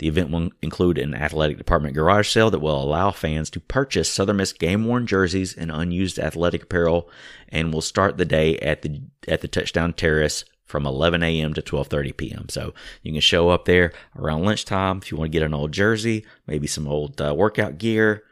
The 0.00 0.08
event 0.08 0.30
will 0.30 0.48
include 0.62 0.96
an 0.96 1.14
athletic 1.14 1.58
department 1.58 1.94
garage 1.94 2.30
sale 2.30 2.50
that 2.50 2.60
will 2.60 2.82
allow 2.82 3.10
fans 3.10 3.50
to 3.50 3.60
purchase 3.60 4.08
Southern 4.08 4.38
Miss 4.38 4.54
game 4.54 4.86
worn 4.86 5.06
jerseys 5.06 5.54
and 5.54 5.70
unused 5.70 6.18
athletic 6.18 6.62
apparel 6.62 7.10
and 7.50 7.70
will 7.70 7.82
start 7.82 8.16
the 8.16 8.24
day 8.24 8.56
at 8.60 8.80
the 8.80 9.02
at 9.28 9.42
the 9.42 9.48
touchdown 9.48 9.92
terrace 9.92 10.46
from 10.64 10.86
11 10.86 11.22
a.m. 11.22 11.52
to 11.52 11.60
12:30 11.60 12.16
p.m. 12.16 12.48
So 12.48 12.72
you 13.02 13.12
can 13.12 13.20
show 13.20 13.50
up 13.50 13.66
there 13.66 13.92
around 14.16 14.44
lunchtime 14.44 15.00
if 15.02 15.12
you 15.12 15.18
want 15.18 15.32
to 15.32 15.38
get 15.38 15.44
an 15.44 15.52
old 15.52 15.72
jersey, 15.72 16.24
maybe 16.46 16.66
some 16.66 16.88
old 16.88 17.20
uh, 17.20 17.34
workout 17.34 17.76
gear. 17.76 18.22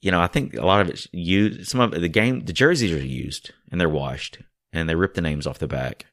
you 0.00 0.12
know, 0.12 0.20
I 0.20 0.28
think 0.28 0.54
a 0.54 0.64
lot 0.64 0.82
of 0.82 0.88
it's 0.88 1.08
used. 1.10 1.66
Some 1.66 1.80
of 1.80 2.00
the 2.00 2.08
game, 2.08 2.44
the 2.44 2.52
jerseys 2.52 2.92
are 2.92 3.04
used 3.04 3.50
and 3.72 3.80
they're 3.80 3.88
washed 3.88 4.38
and 4.72 4.88
they 4.88 4.94
rip 4.94 5.14
the 5.14 5.20
names 5.20 5.48
off 5.48 5.58
the 5.58 5.66
back, 5.66 6.06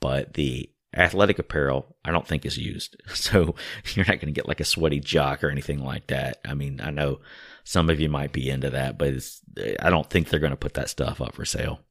but 0.00 0.32
the 0.32 0.70
athletic 0.98 1.38
apparel 1.38 1.96
I 2.04 2.10
don't 2.10 2.26
think 2.26 2.44
is 2.44 2.58
used. 2.58 2.96
So 3.14 3.54
you're 3.94 4.06
not 4.06 4.20
going 4.20 4.32
to 4.32 4.38
get 4.38 4.48
like 4.48 4.60
a 4.60 4.64
sweaty 4.64 5.00
jock 5.00 5.44
or 5.44 5.50
anything 5.50 5.82
like 5.82 6.06
that. 6.08 6.38
I 6.44 6.54
mean, 6.54 6.80
I 6.82 6.90
know 6.90 7.20
some 7.64 7.90
of 7.90 8.00
you 8.00 8.08
might 8.08 8.32
be 8.32 8.48
into 8.48 8.70
that, 8.70 8.96
but 8.96 9.14
I 9.80 9.90
don't 9.90 10.08
think 10.08 10.28
they're 10.28 10.40
going 10.40 10.50
to 10.50 10.56
put 10.56 10.74
that 10.74 10.88
stuff 10.88 11.20
up 11.20 11.34
for 11.34 11.44
sale. 11.44 11.80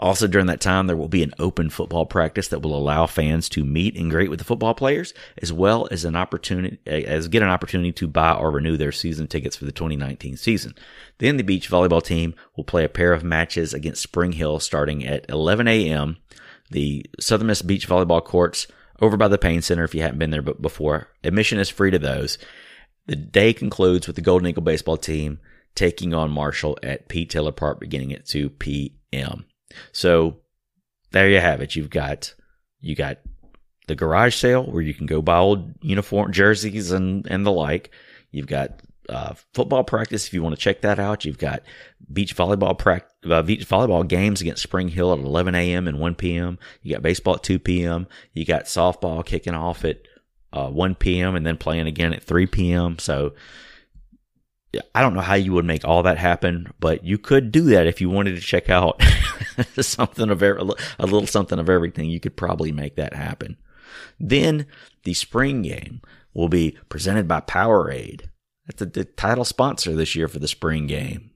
Also, 0.00 0.26
during 0.26 0.46
that 0.46 0.62
time, 0.62 0.86
there 0.86 0.96
will 0.96 1.08
be 1.08 1.22
an 1.22 1.34
open 1.38 1.68
football 1.68 2.06
practice 2.06 2.48
that 2.48 2.62
will 2.62 2.74
allow 2.74 3.04
fans 3.04 3.50
to 3.50 3.66
meet 3.66 3.98
and 3.98 4.10
greet 4.10 4.30
with 4.30 4.38
the 4.38 4.46
football 4.46 4.72
players, 4.72 5.12
as 5.42 5.52
well 5.52 5.86
as 5.90 6.06
an 6.06 6.16
opportunity, 6.16 6.78
as 6.86 7.28
get 7.28 7.42
an 7.42 7.50
opportunity 7.50 7.92
to 7.92 8.08
buy 8.08 8.32
or 8.32 8.50
renew 8.50 8.78
their 8.78 8.92
season 8.92 9.26
tickets 9.26 9.56
for 9.56 9.66
the 9.66 9.72
2019 9.72 10.38
season. 10.38 10.74
Then 11.18 11.36
the 11.36 11.44
beach 11.44 11.70
volleyball 11.70 12.02
team 12.02 12.34
will 12.56 12.64
play 12.64 12.82
a 12.82 12.88
pair 12.88 13.12
of 13.12 13.22
matches 13.22 13.74
against 13.74 14.02
Spring 14.02 14.32
Hill 14.32 14.58
starting 14.58 15.04
at 15.04 15.28
11 15.28 15.68
a.m. 15.68 16.16
The 16.70 17.06
Southern 17.18 17.48
Miss 17.48 17.62
Beach 17.62 17.88
Volleyball 17.88 18.24
courts 18.24 18.66
over 19.00 19.16
by 19.16 19.28
the 19.28 19.38
Payne 19.38 19.62
Center 19.62 19.84
if 19.84 19.94
you 19.94 20.02
haven't 20.02 20.18
been 20.18 20.30
there 20.30 20.42
before. 20.42 21.08
Admission 21.24 21.58
is 21.58 21.68
free 21.68 21.90
to 21.90 21.98
those. 21.98 22.38
The 23.06 23.16
day 23.16 23.52
concludes 23.52 24.06
with 24.06 24.16
the 24.16 24.22
Golden 24.22 24.48
Eagle 24.48 24.62
baseball 24.62 24.96
team 24.96 25.40
taking 25.74 26.14
on 26.14 26.30
Marshall 26.30 26.78
at 26.82 27.08
Pete 27.08 27.30
Taylor 27.30 27.52
Park 27.52 27.80
beginning 27.80 28.12
at 28.12 28.26
2 28.26 28.50
p.m. 28.50 29.46
So 29.92 30.40
there 31.12 31.28
you 31.28 31.40
have 31.40 31.60
it. 31.60 31.74
You've 31.76 31.90
got 31.90 32.34
you 32.80 32.94
got 32.94 33.18
the 33.86 33.94
garage 33.94 34.36
sale 34.36 34.64
where 34.64 34.82
you 34.82 34.94
can 34.94 35.06
go 35.06 35.22
buy 35.22 35.38
old 35.38 35.72
uniform 35.82 36.32
jerseys 36.32 36.92
and 36.92 37.26
and 37.26 37.44
the 37.44 37.52
like. 37.52 37.90
You've 38.30 38.46
got 38.46 38.80
uh, 39.10 39.34
football 39.52 39.84
practice 39.84 40.26
if 40.26 40.34
you 40.34 40.42
want 40.42 40.54
to 40.54 40.60
check 40.60 40.80
that 40.82 40.98
out. 40.98 41.24
You've 41.24 41.38
got 41.38 41.62
beach 42.12 42.36
volleyball 42.36 42.78
practice, 42.78 43.12
uh, 43.30 43.42
beach 43.42 43.68
volleyball 43.68 44.06
games 44.06 44.40
against 44.40 44.62
Spring 44.62 44.88
Hill 44.88 45.12
at 45.12 45.18
11 45.18 45.54
a.m. 45.54 45.88
and 45.88 45.98
1 45.98 46.14
p.m. 46.14 46.58
You 46.82 46.94
got 46.94 47.02
baseball 47.02 47.34
at 47.34 47.42
2 47.42 47.58
p.m. 47.58 48.06
You 48.32 48.44
got 48.44 48.64
softball 48.64 49.24
kicking 49.24 49.54
off 49.54 49.84
at 49.84 50.02
uh, 50.52 50.68
1 50.68 50.94
p.m. 50.94 51.36
and 51.36 51.44
then 51.44 51.56
playing 51.56 51.86
again 51.86 52.12
at 52.12 52.22
3 52.22 52.46
p.m. 52.46 52.98
So 52.98 53.34
I 54.94 55.02
don't 55.02 55.14
know 55.14 55.20
how 55.20 55.34
you 55.34 55.52
would 55.52 55.64
make 55.64 55.84
all 55.84 56.04
that 56.04 56.18
happen, 56.18 56.72
but 56.78 57.04
you 57.04 57.18
could 57.18 57.50
do 57.50 57.62
that 57.64 57.86
if 57.86 58.00
you 58.00 58.08
wanted 58.08 58.36
to 58.36 58.40
check 58.40 58.70
out 58.70 59.02
something 59.80 60.30
of 60.30 60.42
every, 60.42 60.62
a 60.98 61.04
little 61.04 61.26
something 61.26 61.58
of 61.58 61.68
everything. 61.68 62.08
You 62.08 62.20
could 62.20 62.36
probably 62.36 62.70
make 62.70 62.96
that 62.96 63.14
happen. 63.14 63.56
Then 64.18 64.66
the 65.02 65.14
spring 65.14 65.62
game 65.62 66.00
will 66.32 66.48
be 66.48 66.78
presented 66.88 67.26
by 67.26 67.40
Powerade. 67.40 68.29
The 68.76 69.04
title 69.04 69.44
sponsor 69.44 69.94
this 69.94 70.14
year 70.14 70.28
for 70.28 70.38
the 70.38 70.48
spring 70.48 70.86
game. 70.86 71.30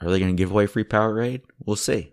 Are 0.00 0.10
they 0.10 0.18
going 0.18 0.34
to 0.34 0.40
give 0.40 0.50
away 0.50 0.66
free 0.66 0.84
Powerade? 0.84 1.42
We'll 1.64 1.76
see. 1.76 2.12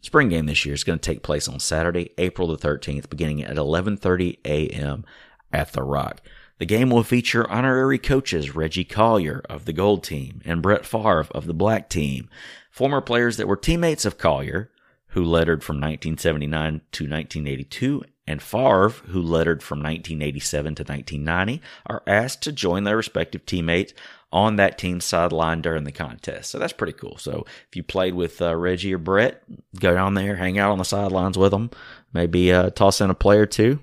Spring 0.00 0.30
game 0.30 0.46
this 0.46 0.64
year 0.64 0.74
is 0.74 0.84
going 0.84 0.98
to 0.98 1.10
take 1.10 1.22
place 1.22 1.46
on 1.46 1.60
Saturday, 1.60 2.10
April 2.18 2.48
the 2.48 2.56
13th, 2.56 3.08
beginning 3.08 3.44
at 3.44 3.56
11:30 3.56 4.38
a.m. 4.44 5.04
at 5.52 5.72
the 5.72 5.82
Rock. 5.82 6.20
The 6.58 6.66
game 6.66 6.90
will 6.90 7.02
feature 7.02 7.48
honorary 7.50 7.98
coaches 7.98 8.54
Reggie 8.54 8.84
Collier 8.84 9.42
of 9.48 9.64
the 9.64 9.72
Gold 9.72 10.02
Team 10.04 10.40
and 10.44 10.62
Brett 10.62 10.84
Favre 10.84 11.26
of 11.32 11.46
the 11.46 11.54
Black 11.54 11.88
Team, 11.88 12.28
former 12.70 13.00
players 13.00 13.36
that 13.36 13.48
were 13.48 13.56
teammates 13.56 14.04
of 14.04 14.18
Collier, 14.18 14.70
who 15.08 15.24
lettered 15.24 15.62
from 15.62 15.76
1979 15.76 16.80
to 16.92 17.04
1982, 17.04 18.04
and 18.26 18.42
Favre, 18.42 18.90
who 18.90 19.20
lettered 19.20 19.62
from 19.62 19.78
1987 19.78 20.74
to 20.76 20.82
1990, 20.82 21.62
are 21.86 22.02
asked 22.06 22.42
to 22.42 22.52
join 22.52 22.84
their 22.84 22.96
respective 22.96 23.44
teammates 23.44 23.92
on 24.32 24.56
that 24.56 24.78
team's 24.78 25.04
sideline 25.04 25.60
during 25.60 25.84
the 25.84 25.92
contest. 25.92 26.50
So 26.50 26.58
that's 26.58 26.72
pretty 26.72 26.94
cool. 26.94 27.18
So 27.18 27.44
if 27.68 27.76
you 27.76 27.82
played 27.82 28.14
with 28.14 28.40
uh, 28.40 28.56
Reggie 28.56 28.94
or 28.94 28.98
Brett, 28.98 29.42
go 29.78 29.92
down 29.92 30.14
there, 30.14 30.36
hang 30.36 30.58
out 30.58 30.72
on 30.72 30.78
the 30.78 30.84
sidelines 30.84 31.36
with 31.36 31.50
them, 31.50 31.70
maybe 32.12 32.52
uh, 32.52 32.70
toss 32.70 33.00
in 33.00 33.10
a 33.10 33.14
play 33.14 33.38
or 33.38 33.46
two 33.46 33.80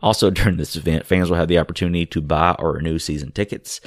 also, 0.00 0.30
during 0.30 0.56
this 0.56 0.76
event, 0.76 1.06
fans 1.06 1.30
will 1.30 1.36
have 1.36 1.48
the 1.48 1.58
opportunity 1.58 2.06
to 2.06 2.20
buy 2.20 2.56
or 2.58 2.72
renew 2.72 2.98
season 2.98 3.32
tickets. 3.32 3.80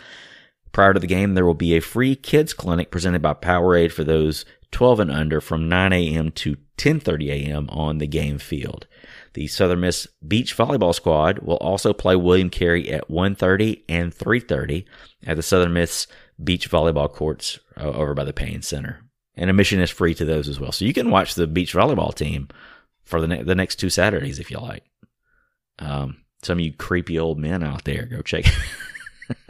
Prior 0.71 0.93
to 0.93 0.99
the 0.99 1.07
game, 1.07 1.33
there 1.33 1.45
will 1.45 1.53
be 1.53 1.75
a 1.75 1.81
free 1.81 2.15
kids 2.15 2.53
clinic 2.53 2.91
presented 2.91 3.21
by 3.21 3.33
Powerade 3.33 3.91
for 3.91 4.03
those 4.03 4.45
12 4.71 5.01
and 5.01 5.11
under 5.11 5.41
from 5.41 5.69
9 5.69 5.93
a.m. 5.93 6.31
to 6.31 6.57
10:30 6.77 7.29
a.m. 7.29 7.69
on 7.69 7.97
the 7.97 8.07
game 8.07 8.37
field. 8.37 8.87
The 9.33 9.47
Southern 9.47 9.81
Miss 9.81 10.07
Beach 10.25 10.57
Volleyball 10.57 10.95
Squad 10.95 11.39
will 11.39 11.57
also 11.57 11.93
play 11.93 12.15
William 12.15 12.49
Carey 12.49 12.91
at 12.91 13.09
1:30 13.09 13.83
and 13.87 14.13
3:30 14.13 14.85
at 15.25 15.37
the 15.37 15.43
Southern 15.43 15.73
Miss 15.73 16.07
Beach 16.43 16.69
Volleyball 16.69 17.11
courts 17.11 17.59
uh, 17.77 17.91
over 17.91 18.13
by 18.13 18.23
the 18.23 18.33
Payne 18.33 18.61
Center. 18.61 19.03
And 19.35 19.49
admission 19.49 19.79
is 19.79 19.89
free 19.89 20.13
to 20.15 20.25
those 20.25 20.47
as 20.47 20.59
well. 20.59 20.71
So 20.71 20.85
you 20.85 20.93
can 20.93 21.09
watch 21.09 21.35
the 21.35 21.47
beach 21.47 21.73
volleyball 21.73 22.13
team 22.13 22.49
for 23.03 23.21
the 23.21 23.27
ne- 23.27 23.43
the 23.43 23.55
next 23.55 23.77
two 23.77 23.89
Saturdays 23.89 24.39
if 24.39 24.51
you 24.51 24.59
like. 24.59 24.83
Um, 25.79 26.17
some 26.43 26.59
of 26.59 26.65
you 26.65 26.73
creepy 26.73 27.17
old 27.17 27.37
men 27.37 27.63
out 27.63 27.85
there, 27.85 28.05
go 28.05 28.21
check. 28.21 28.45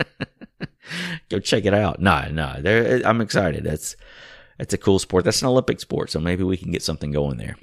go 1.29 1.39
check 1.39 1.65
it 1.65 1.73
out. 1.73 1.99
No, 1.99 2.29
no, 2.29 3.01
I'm 3.05 3.21
excited. 3.21 3.63
That's 3.63 3.95
that's 4.61 4.75
a 4.75 4.77
cool 4.77 4.99
sport. 4.99 5.25
That's 5.25 5.41
an 5.41 5.47
Olympic 5.47 5.79
sport, 5.79 6.11
so 6.11 6.19
maybe 6.19 6.43
we 6.43 6.55
can 6.55 6.71
get 6.71 6.83
something 6.83 7.11
going 7.11 7.37
there. 7.37 7.55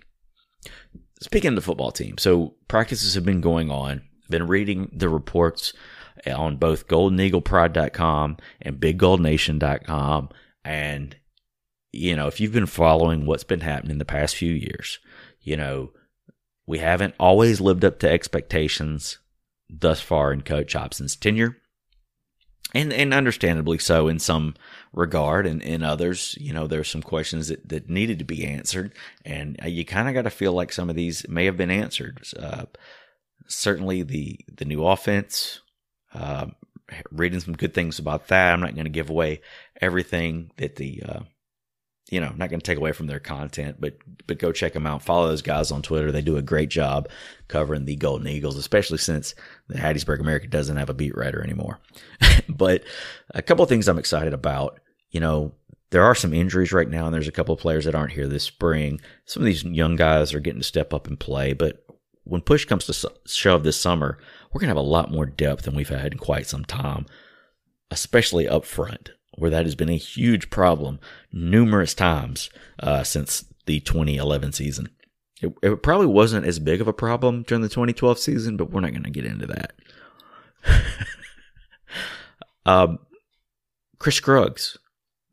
Speaking 1.20 1.50
of 1.50 1.54
the 1.54 1.61
football 1.61 1.92
team, 1.92 2.18
so 2.18 2.56
practices 2.66 3.14
have 3.14 3.24
been 3.24 3.40
going 3.40 3.70
on. 3.70 4.02
Been 4.28 4.48
reading 4.48 4.90
the 4.92 5.08
reports 5.08 5.72
on 6.26 6.56
both 6.56 6.88
goldeneaglepride.com 6.88 8.38
and 8.61 8.80
biggoldnation.com. 8.80 10.30
And, 10.64 11.16
you 11.92 12.16
know, 12.16 12.26
if 12.26 12.40
you've 12.40 12.50
been 12.50 12.66
following 12.66 13.26
what's 13.26 13.44
been 13.44 13.61
happening 13.61 13.98
the 13.98 14.04
past 14.04 14.34
few 14.34 14.52
years, 14.52 14.98
you 15.40 15.56
know, 15.56 15.92
we 16.66 16.80
haven't 16.80 17.14
always 17.20 17.61
lived 17.61 17.84
up 17.84 18.00
to 18.00 18.11
expectations 18.11 19.18
thus 19.70 20.00
far 20.00 20.32
in 20.32 20.42
Coach 20.42 20.72
Hopson's 20.72 21.14
tenure. 21.14 21.58
And, 22.74 22.92
and 22.92 23.14
understandably 23.14 23.78
so 23.78 24.09
in 24.09 24.18
some 24.18 24.54
regard 24.92 25.46
and 25.46 25.62
in 25.62 25.83
others, 25.83 26.37
you 26.38 26.52
know, 26.52 26.66
there's 26.66 26.90
some 26.90 27.02
questions 27.02 27.48
that, 27.48 27.66
that 27.68 27.88
needed 27.88 28.18
to 28.18 28.26
be 28.26 28.44
answered. 28.44 28.92
And 29.24 29.59
uh, 29.62 29.68
you 29.68 29.87
kind 29.87 30.07
of 30.07 30.14
got 30.14 30.22
to 30.22 30.31
feel 30.31 30.52
like 30.52 30.72
some 30.72 30.90
of 30.90 30.96
these 30.96 31.26
may 31.28 31.46
have 31.46 31.57
been 31.57 31.70
answered. 31.70 32.22
Uh, 32.38 32.66
certainly 33.46 34.02
the, 34.02 34.38
the 34.54 34.66
new 34.66 34.87
offense, 34.87 35.61
uh, 36.12 36.46
reading 37.11 37.40
some 37.40 37.54
good 37.54 37.72
things 37.72 37.98
about 37.98 38.28
that. 38.28 38.52
I'm 38.52 38.61
not 38.61 38.74
going 38.74 38.85
to 38.85 38.90
give 38.90 39.09
away 39.09 39.40
everything 39.81 40.50
that 40.59 40.76
the, 40.76 41.02
uh, 41.09 41.20
you 42.11 42.21
know, 42.21 42.33
not 42.37 42.49
going 42.49 42.61
to 42.61 42.64
take 42.64 42.79
away 42.79 42.92
from 42.92 43.07
their 43.07 43.21
content, 43.21 43.77
but 43.79 43.99
but 44.27 44.38
go 44.38 44.53
check 44.53 44.73
them 44.73 44.87
out. 44.87 45.03
Follow 45.03 45.29
those 45.29 45.42
guys 45.42 45.71
on 45.71 45.83
Twitter. 45.83 46.11
They 46.11 46.23
do 46.23 46.37
a 46.37 46.42
great 46.42 46.71
job 46.71 47.09
covering 47.49 47.85
the 47.85 47.97
Golden 47.97 48.29
Eagles, 48.29 48.57
especially 48.57 48.99
since 48.99 49.35
the 49.68 49.79
Hattiesburg 49.79 50.21
America 50.21 50.47
doesn't 50.47 50.77
have 50.77 50.90
a 50.90 50.94
beat 50.94 51.16
writer 51.16 51.42
anymore. 51.42 51.81
but 52.49 52.85
a 53.35 53.42
couple 53.42 53.62
of 53.62 53.68
things 53.68 53.88
I'm 53.88 53.99
excited 53.99 54.33
about. 54.33 54.81
You 55.11 55.21
know, 55.21 55.53
there 55.90 56.05
are 56.05 56.14
some 56.14 56.35
injuries 56.35 56.73
right 56.73 56.88
now, 56.88 57.07
and 57.07 57.14
there's 57.14 57.29
a 57.29 57.33
couple 57.33 57.55
of 57.55 57.61
players 57.61 57.85
that 57.85 57.94
aren't 57.94 58.12
here 58.12 58.29
this 58.29 58.44
spring. 58.44 59.01
Some 59.25 59.42
of 59.42 59.47
these 59.47 59.64
young 59.64 59.97
guys 59.97 60.35
are 60.35 60.40
getting 60.40 60.61
to 60.61 60.66
step 60.66 60.94
up 60.94 61.07
and 61.07 61.18
play, 61.18 61.53
but 61.53 61.85
when 62.25 62.42
push 62.42 62.66
comes 62.66 62.85
to 62.87 63.12
shove 63.27 63.64
this 63.64 63.81
summer, 63.81 64.18
we're 64.53 64.61
going 64.61 64.68
to 64.68 64.77
have 64.77 64.77
a 64.77 64.81
lot 64.81 65.11
more 65.11 65.25
depth 65.25 65.64
than 65.64 65.75
we've 65.75 65.88
had 65.88 66.12
in 66.12 66.18
quite 66.18 66.47
some 66.47 66.64
time, 66.64 67.07
especially 67.90 68.47
up 68.47 68.66
front 68.66 69.11
where 69.38 69.51
that 69.51 69.66
has 69.66 69.74
been 69.74 69.88
a 69.88 69.96
huge 69.96 70.51
problem 70.51 71.01
numerous 71.33 71.94
times 71.94 72.51
uh, 72.81 73.03
since 73.03 73.44
the 73.66 73.81
2011 73.81 74.53
season. 74.53 74.88
It, 75.40 75.55
it, 75.62 75.83
probably 75.83 76.07
wasn't 76.07 76.46
as 76.46 76.59
big 76.59 76.81
of 76.81 76.88
a 76.88 76.92
problem 76.92 77.42
during 77.42 77.62
the 77.62 77.68
2012 77.68 78.18
season, 78.18 78.57
but 78.57 78.70
we're 78.70 78.81
not 78.81 78.90
going 78.90 79.05
to 79.05 79.11
get 79.11 79.24
into 79.24 79.46
that. 79.46 79.72
um, 82.66 82.98
Chris 83.98 84.16
Scruggs. 84.16 84.79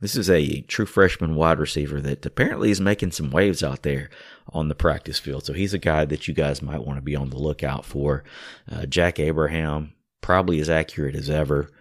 This 0.02 0.16
is 0.16 0.30
a 0.30 0.62
true 0.62 0.86
freshman 0.86 1.36
wide 1.36 1.58
receiver 1.58 2.00
that 2.02 2.26
apparently 2.26 2.70
is 2.70 2.82
making 2.82 3.12
some 3.12 3.32
waves 3.32 3.64
out 3.64 3.82
there 3.82 4.10
on 4.50 4.68
the 4.68 4.76
practice 4.76 5.18
field. 5.18 5.46
So 5.46 5.54
he's 5.54 5.74
a 5.74 5.80
guy 5.80 6.06
that 6.06 6.28
you 6.28 6.34
guys 6.34 6.62
might 6.62 6.86
want 6.86 6.98
to 6.98 7.02
be 7.02 7.16
on 7.16 7.30
the 7.30 7.40
lookout 7.40 7.86
for. 7.86 8.24
Uh, 8.72 8.86
Jack 8.86 9.20
Abraham, 9.20 9.94
probably 10.22 10.60
as 10.60 10.70
accurate 10.70 11.16
as 11.16 11.30
ever 11.30 11.72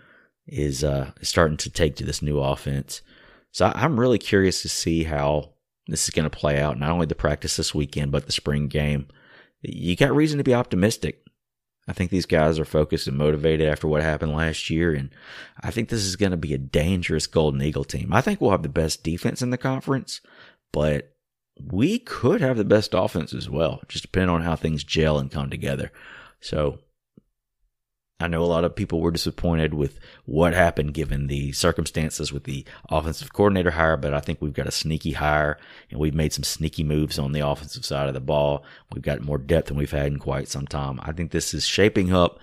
is 0.46 0.85
uh, 0.85 1.12
starting 1.22 1.57
to 1.59 1.70
take 1.70 1.96
to 1.96 2.04
this 2.04 2.22
new 2.22 2.40
offense. 2.40 3.02
So 3.52 3.72
I'm 3.74 3.98
really 3.98 4.18
curious 4.18 4.62
to 4.62 4.68
see 4.68 5.04
how 5.04 5.50
this 5.87 6.04
is 6.04 6.11
going 6.11 6.28
to 6.28 6.37
play 6.37 6.61
out. 6.61 6.78
Not 6.78 6.90
only 6.90 7.07
the 7.07 7.14
practice 7.14 7.57
this 7.57 7.74
weekend, 7.74 8.12
but 8.12 8.26
the 8.26 8.33
spring 8.33 8.68
game. 8.68 9.07
You 9.62 9.96
got 9.96 10.14
reason 10.14 10.38
to 10.38 10.44
be 10.44 10.54
optimistic. 10.54 11.24
I 11.87 11.92
think 11.92 12.11
these 12.11 12.26
guys 12.26 12.59
are 12.59 12.64
focused 12.64 13.07
and 13.07 13.16
motivated 13.16 13.68
after 13.68 13.87
what 13.87 14.02
happened 14.02 14.33
last 14.33 14.70
year, 14.70 14.94
and 14.94 15.11
I 15.61 15.70
think 15.70 15.88
this 15.88 16.04
is 16.04 16.16
going 16.16 16.30
to 16.30 16.37
be 16.38 16.54
a 16.54 16.59
dangerous 16.59 17.26
Golden 17.26 17.61
Eagle 17.61 17.85
team. 17.85 18.12
I 18.12 18.22
think 18.22 18.40
we'll 18.40 18.52
have 18.52 18.62
the 18.62 18.70
best 18.70 19.04
defense 19.04 19.42
in 19.42 19.50
the 19.50 19.59
conference, 19.59 20.22
but 20.72 21.14
we 21.61 21.98
could 21.98 22.40
have 22.40 22.57
the 22.57 22.64
best 22.64 22.94
offense 22.94 23.35
as 23.35 23.50
well, 23.50 23.83
just 23.88 24.02
depending 24.02 24.30
on 24.30 24.42
how 24.42 24.57
things 24.57 24.83
gel 24.83 25.18
and 25.18 25.30
come 25.30 25.50
together. 25.50 25.92
So 26.40 26.78
I 28.20 28.29
know 28.29 28.42
a 28.42 28.46
lot 28.46 28.64
of 28.64 28.77
people 28.77 29.00
were 29.00 29.11
disappointed 29.11 29.74
with 29.74 29.98
what 30.24 30.55
happened 30.55 30.94
given 30.94 31.27
the 31.27 31.50
circumstances 31.53 32.33
with 32.33 32.44
the 32.44 32.64
offensive 32.88 33.33
coordinator 33.33 33.72
hire, 33.72 33.96
but 33.96 34.14
I 34.14 34.20
think 34.20 34.40
we've 34.40 34.53
got 34.53 34.68
a 34.68 34.72
sneaky 34.72 35.12
hire 35.12 35.59
and 35.90 35.98
we've 35.98 36.14
made 36.14 36.33
some 36.33 36.44
sneaky 36.44 36.85
moves 36.85 37.18
on 37.18 37.33
the 37.33 37.40
offensive 37.40 37.85
side 37.85 38.07
of 38.07 38.14
the 38.14 38.20
ball. 38.20 38.64
We've 38.92 39.03
got 39.03 39.20
more 39.20 39.38
depth 39.38 39.68
than 39.68 39.77
we've 39.77 39.90
had 39.90 40.07
in 40.07 40.18
quite 40.18 40.48
some 40.48 40.66
time. 40.66 41.00
I 41.03 41.12
think 41.12 41.33
this 41.33 41.53
is 41.53 41.66
shaping 41.66 42.12
up, 42.12 42.38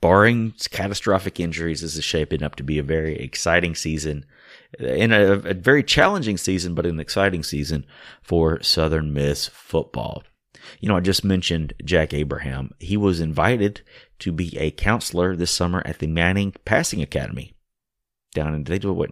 barring 0.00 0.52
catastrophic 0.70 1.38
injuries, 1.38 1.82
this 1.82 1.96
is 1.96 2.04
shaping 2.04 2.42
up 2.42 2.56
to 2.56 2.64
be 2.64 2.78
a 2.78 2.82
very 2.82 3.16
exciting 3.16 3.76
season 3.76 4.26
in 4.78 5.12
a, 5.12 5.32
a 5.32 5.54
very 5.54 5.84
challenging 5.84 6.36
season, 6.36 6.74
but 6.74 6.86
an 6.86 7.00
exciting 7.00 7.44
season 7.44 7.86
for 8.20 8.60
Southern 8.62 9.12
Miss 9.12 9.46
football. 9.46 10.24
You 10.80 10.88
know, 10.88 10.96
I 10.96 11.00
just 11.00 11.24
mentioned 11.24 11.74
Jack 11.84 12.12
Abraham. 12.12 12.72
He 12.78 12.96
was 12.96 13.20
invited 13.20 13.82
to 14.20 14.32
be 14.32 14.56
a 14.58 14.70
counselor 14.70 15.36
this 15.36 15.50
summer 15.50 15.82
at 15.84 15.98
the 15.98 16.06
Manning 16.06 16.54
Passing 16.64 17.02
Academy 17.02 17.54
down 18.34 18.54
in, 18.54 18.64
they 18.64 18.78
do 18.78 18.92
what, 18.92 19.10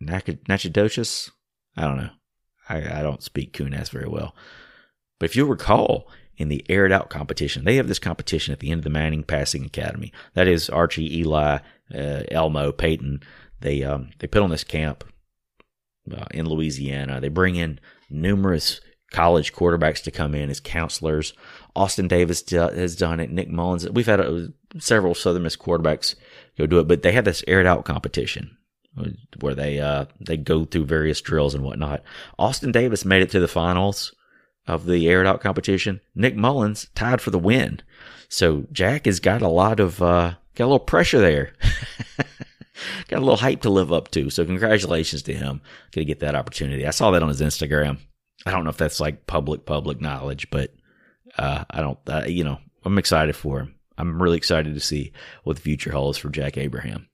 Natchitoches? 0.00 1.30
I 1.76 1.82
don't 1.82 1.96
know. 1.96 2.10
I, 2.68 2.98
I 2.98 3.02
don't 3.02 3.22
speak 3.22 3.52
Kunas 3.52 3.90
very 3.90 4.08
well. 4.08 4.34
But 5.18 5.30
if 5.30 5.36
you'll 5.36 5.48
recall, 5.48 6.08
in 6.36 6.48
the 6.48 6.64
Air 6.68 6.86
It 6.86 6.92
Out 6.92 7.10
competition, 7.10 7.64
they 7.64 7.76
have 7.76 7.88
this 7.88 7.98
competition 7.98 8.52
at 8.52 8.60
the 8.60 8.70
end 8.70 8.80
of 8.80 8.84
the 8.84 8.90
Manning 8.90 9.22
Passing 9.22 9.64
Academy. 9.64 10.12
That 10.34 10.48
is 10.48 10.70
Archie, 10.70 11.18
Eli, 11.18 11.58
uh, 11.94 12.22
Elmo, 12.30 12.72
Peyton. 12.72 13.20
They 13.60 13.84
um, 13.84 14.10
they 14.18 14.26
put 14.26 14.42
on 14.42 14.50
this 14.50 14.64
camp 14.64 15.04
uh, 16.10 16.24
in 16.32 16.48
Louisiana. 16.48 17.20
They 17.20 17.28
bring 17.28 17.56
in 17.56 17.78
numerous 18.10 18.80
college 19.10 19.52
quarterbacks 19.52 20.02
to 20.02 20.10
come 20.10 20.34
in 20.34 20.50
as 20.50 20.58
counselors. 20.58 21.34
Austin 21.74 22.08
Davis 22.08 22.44
has 22.50 22.96
done 22.96 23.20
it. 23.20 23.30
Nick 23.30 23.48
Mullens. 23.48 23.88
We've 23.88 24.06
had 24.06 24.20
a, 24.20 24.52
several 24.78 25.14
Southern 25.14 25.42
Miss 25.42 25.56
quarterbacks 25.56 26.14
go 26.58 26.66
do 26.66 26.78
it, 26.78 26.88
but 26.88 27.02
they 27.02 27.12
had 27.12 27.24
this 27.24 27.42
Air 27.46 27.60
It 27.60 27.66
Out 27.66 27.84
competition 27.84 28.56
where 29.40 29.54
they 29.54 29.80
uh, 29.80 30.04
they 30.20 30.36
go 30.36 30.64
through 30.64 30.84
various 30.84 31.20
drills 31.20 31.54
and 31.54 31.64
whatnot. 31.64 32.02
Austin 32.38 32.72
Davis 32.72 33.04
made 33.04 33.22
it 33.22 33.30
to 33.30 33.40
the 33.40 33.48
finals 33.48 34.14
of 34.66 34.86
the 34.86 35.08
Air 35.08 35.22
It 35.22 35.26
Out 35.26 35.40
competition. 35.40 36.00
Nick 36.14 36.36
Mullens 36.36 36.88
tied 36.94 37.20
for 37.20 37.30
the 37.30 37.38
win. 37.38 37.80
So 38.28 38.66
Jack 38.72 39.06
has 39.06 39.20
got 39.20 39.42
a 39.42 39.48
lot 39.48 39.80
of 39.80 40.02
uh, 40.02 40.34
got 40.54 40.64
a 40.64 40.66
little 40.66 40.78
pressure 40.78 41.20
there. 41.20 41.54
got 43.08 43.18
a 43.18 43.24
little 43.24 43.36
hype 43.36 43.62
to 43.62 43.70
live 43.70 43.92
up 43.92 44.10
to. 44.12 44.30
So 44.30 44.44
congratulations 44.44 45.22
to 45.22 45.34
him. 45.34 45.60
Gonna 45.92 46.04
get 46.04 46.20
that 46.20 46.34
opportunity. 46.34 46.86
I 46.86 46.90
saw 46.90 47.10
that 47.10 47.22
on 47.22 47.28
his 47.28 47.40
Instagram. 47.40 47.98
I 48.44 48.50
don't 48.50 48.64
know 48.64 48.70
if 48.70 48.76
that's 48.76 49.00
like 49.00 49.26
public 49.26 49.64
public 49.64 50.00
knowledge, 50.00 50.50
but 50.50 50.74
uh, 51.38 51.64
I 51.70 51.80
don't. 51.80 51.98
Uh, 52.06 52.24
you 52.26 52.44
know, 52.44 52.58
I'm 52.84 52.98
excited 52.98 53.36
for 53.36 53.60
him. 53.60 53.74
I'm 53.98 54.22
really 54.22 54.36
excited 54.36 54.74
to 54.74 54.80
see 54.80 55.12
what 55.44 55.56
the 55.56 55.62
future 55.62 55.92
holds 55.92 56.18
for 56.18 56.30
Jack 56.30 56.56
Abraham. 56.56 57.08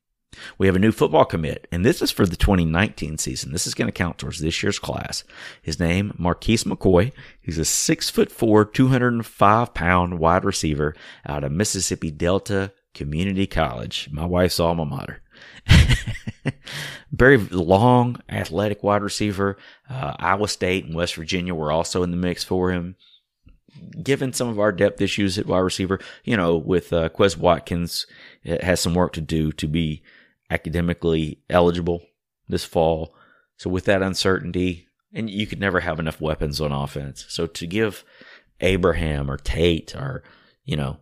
We 0.59 0.67
have 0.67 0.77
a 0.77 0.81
new 0.81 0.93
football 0.93 1.25
commit, 1.25 1.67
and 1.73 1.85
this 1.85 2.01
is 2.03 2.11
for 2.11 2.27
the 2.27 2.37
2019 2.37 3.19
season. 3.19 3.53
This 3.53 3.67
is 3.67 3.75
going 3.75 3.89
to 3.89 3.93
count 3.93 4.19
towards 4.19 4.41
this 4.41 4.63
year's 4.63 4.79
class. 4.79 5.25
His 5.63 5.81
name, 5.81 6.15
Marquise 6.17 6.65
McCoy. 6.65 7.13
He's 7.41 7.59
a 7.59 7.65
six 7.65 8.11
foot 8.11 8.31
four, 8.31 8.65
205 8.65 9.75
pound 9.75 10.19
wide 10.19 10.45
receiver 10.45 10.95
out 11.27 11.45
of 11.45 11.53
Mississippi 11.53 12.11
Delta 12.11 12.73
Community 12.95 13.47
College, 13.47 14.09
my 14.13 14.27
wife's 14.27 14.61
alma 14.61 14.85
mater. 14.85 15.23
Very 17.13 17.37
long, 17.37 18.21
athletic 18.29 18.83
wide 18.83 19.03
receiver. 19.03 19.57
Uh, 19.89 20.15
Iowa 20.19 20.49
State 20.49 20.85
and 20.85 20.95
West 20.95 21.15
Virginia 21.15 21.55
were 21.55 21.73
also 21.73 22.03
in 22.03 22.11
the 22.11 22.17
mix 22.17 22.45
for 22.45 22.71
him. 22.71 22.97
Given 24.03 24.33
some 24.33 24.49
of 24.49 24.59
our 24.59 24.73
depth 24.73 25.01
issues 25.01 25.39
at 25.39 25.47
wide 25.47 25.59
receiver, 25.59 26.01
you 26.25 26.37
know, 26.37 26.57
with 26.57 26.93
uh, 26.93 27.09
Quez 27.09 27.37
Watkins, 27.37 28.07
has 28.45 28.81
some 28.81 28.95
work 28.95 29.13
to 29.15 29.21
do 29.21 29.53
to 29.53 29.67
be 29.67 30.03
academically 30.51 31.43
eligible 31.51 32.03
this 32.49 32.65
fall. 32.65 33.15
So 33.57 33.69
with 33.69 33.85
that 33.87 34.03
uncertainty, 34.03 34.87
and 35.13 35.29
you 35.29 35.47
could 35.47 35.61
never 35.61 35.81
have 35.81 35.99
enough 35.99 36.21
weapons 36.21 36.61
on 36.61 36.73
offense. 36.73 37.25
So 37.29 37.47
to 37.47 37.67
give 37.67 38.05
Abraham 38.61 39.31
or 39.31 39.37
Tate 39.37 39.95
or, 39.95 40.23
you 40.65 40.77
know, 40.77 40.99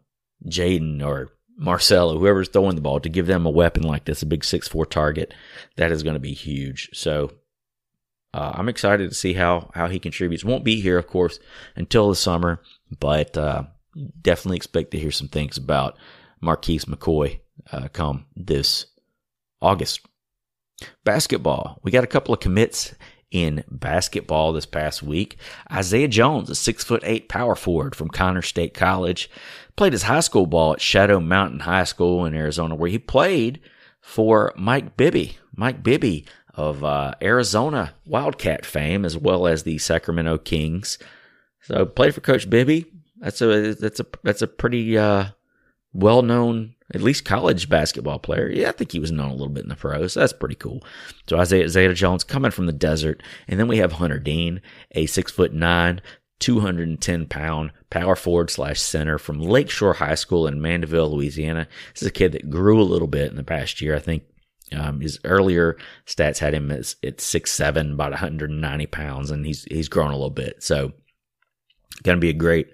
Jaden 0.47 1.05
or 1.05 1.33
Marcelo, 1.59 2.19
whoever's 2.19 2.49
throwing 2.49 2.77
the 2.77 2.83
ball, 2.83 3.01
to 3.01 3.09
give 3.09 3.27
them 3.27 3.47
a 3.47 3.51
weapon 3.51 3.83
like 3.83 4.05
this, 4.05 4.23
a 4.23 4.27
big 4.27 4.45
six 4.45 4.69
four 4.69 4.87
target, 4.87 5.35
that 5.77 5.91
is 5.91 6.03
going 6.03 6.15
to 6.15 6.21
be 6.21 6.35
huge. 6.35 6.91
So 6.93 7.33
uh, 8.37 8.53
I'm 8.55 8.69
excited 8.69 9.09
to 9.09 9.17
see 9.17 9.33
how 9.33 9.71
how 9.75 9.89
he 9.89 9.99
contributes. 9.99 10.45
Won't 10.45 10.63
be 10.63 10.79
here, 10.83 10.99
of 10.99 11.07
course, 11.07 11.39
until 11.75 12.11
the 12.11 12.15
summer, 12.15 12.61
but 13.01 13.35
uh, 13.39 13.63
definitely 14.21 14.59
expect 14.59 14.91
to 14.91 14.99
hear 14.99 15.11
some 15.11 15.29
things 15.29 15.57
about 15.57 15.97
Marquise 16.43 16.85
McCoy 16.85 17.41
uh, 17.73 17.89
come 17.89 18.27
this 18.37 18.87
August. 19.63 20.07
Basketball, 21.03 21.81
we 21.83 21.91
got 21.91 22.05
a 22.05 22.09
couple 22.09 22.35
of 22.35 22.41
commits 22.41 22.95
in 23.31 23.65
basketball 23.71 24.53
this 24.53 24.67
past 24.67 25.03
week. 25.03 25.39
Isaiah 25.73 26.07
Jones, 26.07 26.51
a 26.51 26.55
six 26.55 26.85
foot 26.85 27.03
eight 27.07 27.31
power 27.31 27.55
forward 27.55 27.95
from 27.95 28.11
Connor 28.11 28.43
State 28.43 28.75
College, 28.75 29.31
played 29.77 29.95
his 29.95 30.03
high 30.03 30.21
school 30.21 30.45
ball 30.45 30.75
at 30.75 30.83
Shadow 30.83 31.21
Mountain 31.21 31.61
High 31.61 31.85
School 31.85 32.27
in 32.27 32.35
Arizona, 32.35 32.75
where 32.75 32.91
he 32.91 32.99
played 32.99 33.61
for 34.03 34.53
Mike 34.57 34.99
Bibby. 34.99 35.39
Mike 35.55 35.83
Bibby 35.83 36.27
of 36.57 36.83
uh, 36.83 37.15
Arizona 37.23 37.95
Wildcat 38.07 38.65
fame, 38.65 39.05
as 39.05 39.17
well 39.17 39.47
as 39.47 39.63
the 39.63 39.79
Sacramento 39.79 40.39
Kings. 40.39 40.99
So 41.63 41.85
played 41.85 42.15
for 42.15 42.21
Coach 42.21 42.49
Bibby. 42.49 42.87
That's 43.19 43.41
a 43.41 43.75
that's 43.75 44.01
a 44.01 44.07
that's 44.23 44.43
a 44.43 44.47
pretty 44.47 44.97
uh, 44.97 45.27
well 45.93 46.23
known 46.23 46.75
at 46.95 47.03
least 47.03 47.25
college 47.25 47.69
basketball 47.69 48.19
player. 48.19 48.49
Yeah, 48.49 48.69
I 48.69 48.73
think 48.73 48.93
he 48.93 49.01
was 49.01 49.11
known 49.11 49.31
a 49.31 49.35
little 49.35 49.49
bit 49.49 49.65
in 49.65 49.69
the 49.69 49.77
pros. 49.77 50.13
So 50.13 50.21
that's 50.21 50.33
pretty 50.33 50.55
cool. 50.55 50.85
So 51.29 51.39
Isaiah, 51.39 51.65
Isaiah 51.65 51.95
Jones 51.95 52.25
coming 52.25 52.53
from 52.53 52.67
the 52.67 52.73
desert, 52.73 53.23
and 53.49 53.59
then 53.59 53.69
we 53.69 53.79
have 53.79 53.93
Hunter 53.93 54.19
Dean, 54.19 54.61
a 54.93 55.07
six 55.07 55.33
foot 55.33 55.53
nine, 55.53 56.01
210 56.39 57.27
pound 57.27 57.73
power 57.91 58.15
forward 58.15 58.51
slash 58.51 58.81
center 58.81 59.19
from 59.19 59.41
Lakeshore 59.41 59.95
High 59.95 60.15
School 60.15 60.47
in 60.47 60.61
Mandeville, 60.61 61.11
Louisiana. 61.11 61.67
This 61.93 62.03
is 62.03 62.09
a 62.09 62.13
kid 62.13 62.33
that 62.33 62.51
grew 62.51 62.81
a 62.81 62.85
little 62.85 63.09
bit 63.09 63.31
in 63.31 63.37
the 63.37 63.45
past 63.45 63.81
year. 63.81 63.97
I 63.97 64.01
think 64.01 64.25
um, 64.73 65.01
his 65.01 65.19
earlier 65.25 65.77
stats 66.07 66.39
had 66.39 66.55
him 66.55 66.71
as 66.71 66.97
at 67.05 67.21
six 67.21 67.53
seven, 67.53 67.93
about 67.93 68.11
190 68.11 68.87
pounds, 68.87 69.31
and 69.31 69.47
he's 69.47 69.65
he's 69.65 69.89
grown 69.89 70.11
a 70.11 70.17
little 70.17 70.31
bit. 70.31 70.63
So, 70.63 70.93
going 72.03 72.17
to 72.17 72.21
be 72.21 72.31
a 72.31 72.35
great 72.35 72.69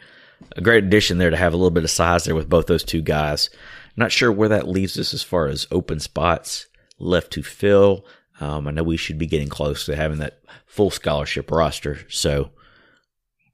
a 0.57 0.61
great 0.61 0.85
addition 0.85 1.19
there 1.19 1.31
to 1.31 1.37
have 1.37 1.53
a 1.53 1.57
little 1.57 1.71
bit 1.71 1.85
of 1.85 1.91
size 1.91 2.25
there 2.25 2.35
with 2.35 2.49
both 2.49 2.67
those 2.67 2.85
two 2.85 3.03
guys. 3.03 3.51
Not 3.97 4.13
sure 4.13 4.33
where 4.33 4.49
that 4.49 4.69
leaves 4.69 4.99
us 4.99 5.13
as 5.13 5.23
far 5.23 5.47
as 5.47 5.67
open 5.71 6.01
spots 6.01 6.67
left 6.99 7.33
to 7.33 7.43
fill. 7.43 8.07
Um, 8.41 8.67
I 8.67 8.71
know 8.71 8.83
we 8.83 8.97
should 8.97 9.19
be 9.19 9.27
getting 9.27 9.49
close 9.49 9.85
to 9.85 9.95
having 9.95 10.19
that 10.19 10.41
full 10.67 10.91
scholarship 10.91 11.51
roster. 11.51 12.01
So, 12.09 12.51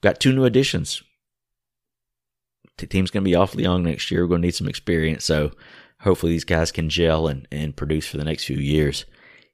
got 0.00 0.20
two 0.20 0.32
new 0.32 0.44
additions. 0.44 1.02
The 2.78 2.86
team's 2.86 3.10
going 3.10 3.24
to 3.24 3.28
be 3.28 3.34
awfully 3.34 3.64
young 3.64 3.82
next 3.82 4.10
year. 4.12 4.22
We're 4.22 4.28
going 4.28 4.42
to 4.42 4.46
need 4.46 4.54
some 4.54 4.68
experience. 4.68 5.24
So, 5.24 5.50
hopefully, 6.00 6.32
these 6.32 6.44
guys 6.44 6.72
can 6.72 6.88
gel 6.88 7.26
and, 7.26 7.46
and 7.50 7.76
produce 7.76 8.06
for 8.06 8.16
the 8.16 8.24
next 8.24 8.44
few 8.44 8.58
years 8.58 9.04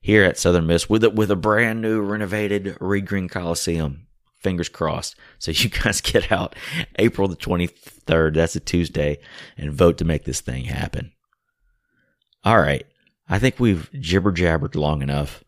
here 0.00 0.24
at 0.24 0.38
Southern 0.38 0.66
Miss 0.66 0.88
with 0.88 1.04
a, 1.04 1.10
with 1.10 1.30
a 1.30 1.36
brand 1.36 1.80
new 1.80 2.00
renovated 2.00 2.76
Reed 2.80 3.06
Green 3.06 3.28
Coliseum. 3.28 4.06
Fingers 4.38 4.68
crossed. 4.68 5.16
So 5.38 5.50
you 5.50 5.70
guys 5.84 6.00
get 6.00 6.30
out 6.30 6.54
April 6.98 7.28
the 7.28 7.36
23rd. 7.36 8.34
That's 8.34 8.56
a 8.56 8.60
Tuesday 8.60 9.18
and 9.56 9.72
vote 9.72 9.98
to 9.98 10.04
make 10.04 10.24
this 10.24 10.40
thing 10.40 10.64
happen. 10.64 11.12
All 12.44 12.58
right. 12.58 12.86
I 13.28 13.38
think 13.38 13.58
we've 13.58 13.90
jibber 13.98 14.32
jabbered 14.32 14.74
long 14.74 15.00
enough. 15.00 15.43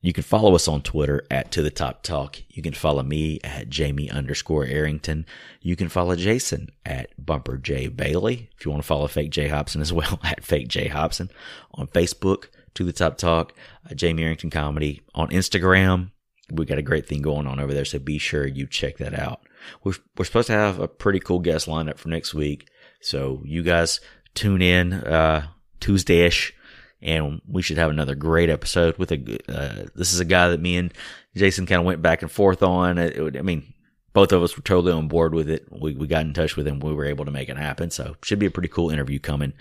You 0.00 0.12
can 0.12 0.22
follow 0.22 0.54
us 0.54 0.68
on 0.68 0.82
Twitter 0.82 1.24
at 1.30 1.50
To 1.52 1.62
The 1.62 1.70
Top 1.70 2.02
Talk. 2.02 2.42
You 2.48 2.62
can 2.62 2.74
follow 2.74 3.02
me 3.02 3.40
at 3.42 3.68
Jamie 3.68 4.10
underscore 4.10 4.66
Arrington. 4.66 5.24
You 5.60 5.76
can 5.76 5.88
follow 5.88 6.14
Jason 6.14 6.68
at 6.84 7.10
Bumper 7.24 7.56
J 7.56 7.88
Bailey. 7.88 8.50
If 8.56 8.64
you 8.64 8.70
want 8.70 8.82
to 8.82 8.86
follow 8.86 9.06
Fake 9.08 9.30
J 9.30 9.48
Hopson 9.48 9.80
as 9.80 9.92
well, 9.94 10.20
at 10.22 10.44
Fake 10.44 10.68
J 10.68 10.88
Hopson. 10.88 11.30
On 11.74 11.86
Facebook, 11.86 12.48
To 12.74 12.84
The 12.84 12.92
Top 12.92 13.16
Talk, 13.16 13.54
uh, 13.90 13.94
Jamie 13.94 14.24
Arrington 14.24 14.50
Comedy. 14.50 15.02
On 15.14 15.28
Instagram, 15.30 16.10
we 16.50 16.66
got 16.66 16.78
a 16.78 16.82
great 16.82 17.06
thing 17.06 17.22
going 17.22 17.46
on 17.46 17.58
over 17.58 17.72
there, 17.72 17.84
so 17.84 17.98
be 17.98 18.18
sure 18.18 18.46
you 18.46 18.66
check 18.66 18.98
that 18.98 19.18
out. 19.18 19.40
We're, 19.84 19.94
we're 20.16 20.24
supposed 20.24 20.46
to 20.48 20.52
have 20.54 20.78
a 20.78 20.88
pretty 20.88 21.18
cool 21.18 21.40
guest 21.40 21.66
lineup 21.66 21.98
for 21.98 22.08
next 22.08 22.34
week, 22.34 22.68
so 23.00 23.42
you 23.44 23.62
guys 23.62 24.00
tune 24.34 24.62
in 24.62 24.92
uh, 24.92 25.48
Tuesday-ish 25.80 26.54
and 27.00 27.40
we 27.46 27.62
should 27.62 27.78
have 27.78 27.90
another 27.90 28.14
great 28.14 28.50
episode 28.50 28.98
with 28.98 29.12
a. 29.12 29.38
Uh, 29.48 29.86
this 29.94 30.12
is 30.12 30.20
a 30.20 30.24
guy 30.24 30.48
that 30.48 30.60
me 30.60 30.76
and 30.76 30.92
Jason 31.36 31.66
kind 31.66 31.80
of 31.80 31.86
went 31.86 32.02
back 32.02 32.22
and 32.22 32.30
forth 32.30 32.62
on. 32.62 32.98
It, 32.98 33.16
it, 33.16 33.36
I 33.36 33.42
mean, 33.42 33.72
both 34.12 34.32
of 34.32 34.42
us 34.42 34.56
were 34.56 34.62
totally 34.62 34.92
on 34.92 35.08
board 35.08 35.34
with 35.34 35.48
it. 35.48 35.66
We 35.70 35.94
we 35.94 36.06
got 36.06 36.24
in 36.24 36.34
touch 36.34 36.56
with 36.56 36.66
him. 36.66 36.80
We 36.80 36.94
were 36.94 37.04
able 37.04 37.24
to 37.24 37.30
make 37.30 37.48
it 37.48 37.56
happen. 37.56 37.90
So 37.90 38.16
should 38.22 38.38
be 38.38 38.46
a 38.46 38.50
pretty 38.50 38.68
cool 38.68 38.90
interview 38.90 39.18
coming 39.18 39.52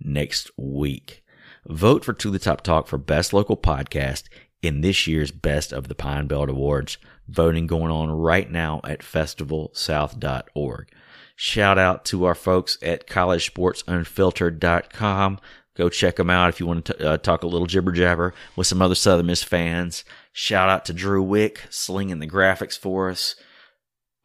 next 0.00 0.50
week. 0.56 1.24
Vote 1.66 2.04
for 2.04 2.12
To 2.14 2.30
the 2.30 2.38
Top 2.38 2.62
Talk 2.62 2.86
for 2.86 2.98
best 2.98 3.32
local 3.32 3.56
podcast 3.56 4.24
in 4.62 4.80
this 4.80 5.06
year's 5.06 5.30
Best 5.30 5.72
of 5.72 5.88
the 5.88 5.94
Pine 5.94 6.26
Belt 6.26 6.48
Awards. 6.48 6.96
Voting 7.28 7.66
going 7.66 7.90
on 7.90 8.10
right 8.10 8.50
now 8.50 8.80
at 8.84 9.00
festivalsouth.org. 9.00 10.88
Shout 11.36 11.78
out 11.78 12.04
to 12.06 12.24
our 12.24 12.34
folks 12.34 12.78
at 12.82 13.06
collegesportsunfiltered.com. 13.06 15.38
Go 15.78 15.88
check 15.88 16.16
them 16.16 16.28
out 16.28 16.48
if 16.48 16.58
you 16.58 16.66
want 16.66 16.86
to 16.86 17.08
uh, 17.08 17.16
talk 17.18 17.44
a 17.44 17.46
little 17.46 17.68
jibber 17.68 17.92
jabber 17.92 18.34
with 18.56 18.66
some 18.66 18.82
other 18.82 18.96
Southern 18.96 19.26
Miss 19.26 19.44
fans. 19.44 20.04
Shout 20.32 20.68
out 20.68 20.84
to 20.86 20.92
Drew 20.92 21.22
Wick 21.22 21.62
slinging 21.70 22.18
the 22.18 22.26
graphics 22.26 22.76
for 22.76 23.08
us. 23.08 23.36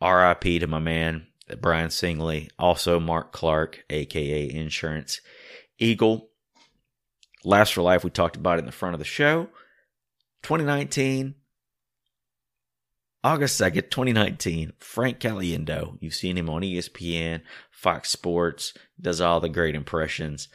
RIP 0.01 0.41
to 0.41 0.65
my 0.65 0.79
man 0.79 1.27
Brian 1.61 1.89
Singley. 1.89 2.49
Also 2.57 2.99
Mark 2.99 3.31
Clark, 3.31 3.85
aka 3.91 4.49
Insurance 4.49 5.21
Eagle. 5.77 6.29
Last 7.45 7.75
for 7.75 7.83
Life, 7.83 8.03
we 8.03 8.09
talked 8.09 8.35
about 8.35 8.57
in 8.57 8.65
the 8.65 8.71
front 8.71 8.95
of 8.95 8.99
the 8.99 9.05
show. 9.05 9.47
2019, 10.41 11.35
August 13.23 13.61
2nd, 13.61 13.91
2019, 13.91 14.73
Frank 14.79 15.19
Caliendo. 15.19 15.97
You've 16.01 16.15
seen 16.15 16.37
him 16.37 16.49
on 16.49 16.63
ESPN, 16.63 17.41
Fox 17.69 18.09
Sports, 18.09 18.73
does 18.99 19.21
all 19.21 19.39
the 19.39 19.49
great 19.49 19.75
impressions 19.75 20.47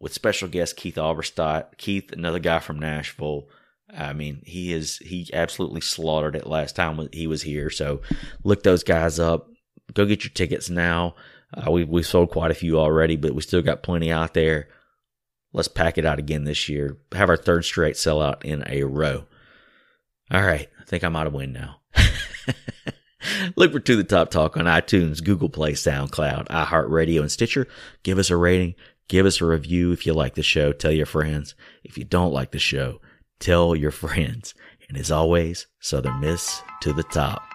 with 0.00 0.14
special 0.14 0.48
guest 0.48 0.76
Keith 0.76 0.96
Alberstadt. 0.96 1.76
Keith, 1.76 2.10
another 2.12 2.38
guy 2.38 2.58
from 2.58 2.78
Nashville. 2.78 3.48
I 3.94 4.12
mean, 4.12 4.42
he 4.44 4.72
is 4.72 4.98
he 4.98 5.28
absolutely 5.32 5.80
slaughtered 5.80 6.36
it 6.36 6.46
last 6.46 6.76
time 6.76 7.08
he 7.12 7.26
was 7.26 7.42
here. 7.42 7.70
So 7.70 8.00
look 8.42 8.62
those 8.62 8.82
guys 8.82 9.18
up. 9.18 9.48
Go 9.92 10.06
get 10.06 10.24
your 10.24 10.32
tickets 10.32 10.70
now. 10.70 11.14
Uh, 11.52 11.70
we 11.70 11.84
we 11.84 12.02
sold 12.02 12.30
quite 12.30 12.50
a 12.50 12.54
few 12.54 12.78
already, 12.78 13.16
but 13.16 13.34
we 13.34 13.42
still 13.42 13.62
got 13.62 13.82
plenty 13.82 14.10
out 14.10 14.34
there. 14.34 14.68
Let's 15.52 15.68
pack 15.68 15.98
it 15.98 16.06
out 16.06 16.20
again 16.20 16.44
this 16.44 16.68
year. 16.68 16.96
Have 17.12 17.28
our 17.28 17.36
third 17.36 17.64
straight 17.64 17.96
sellout 17.96 18.44
in 18.44 18.62
a 18.68 18.84
row. 18.84 19.24
All 20.30 20.42
right, 20.42 20.68
I 20.80 20.84
think 20.84 21.02
I'm 21.02 21.16
out 21.16 21.26
of 21.26 21.32
wind 21.32 21.52
now. 21.52 21.80
Look 23.56 23.72
for 23.72 23.80
To 23.80 23.96
the 23.96 24.04
Top 24.04 24.30
Talk 24.30 24.56
on 24.56 24.66
iTunes, 24.66 25.22
Google 25.22 25.48
Play, 25.48 25.72
SoundCloud, 25.72 26.46
iHeartRadio, 26.48 27.20
and 27.20 27.32
Stitcher. 27.32 27.66
Give 28.04 28.18
us 28.18 28.30
a 28.30 28.36
rating. 28.36 28.76
Give 29.10 29.26
us 29.26 29.40
a 29.40 29.44
review 29.44 29.90
if 29.90 30.06
you 30.06 30.12
like 30.14 30.36
the 30.36 30.42
show. 30.44 30.72
Tell 30.72 30.92
your 30.92 31.04
friends. 31.04 31.56
If 31.82 31.98
you 31.98 32.04
don't 32.04 32.32
like 32.32 32.52
the 32.52 32.60
show, 32.60 33.00
tell 33.40 33.74
your 33.74 33.90
friends. 34.04 34.54
And 34.88 34.96
as 34.96 35.10
always, 35.10 35.66
Southern 35.80 36.20
Miss 36.20 36.62
to 36.82 36.92
the 36.92 37.02
top. 37.02 37.49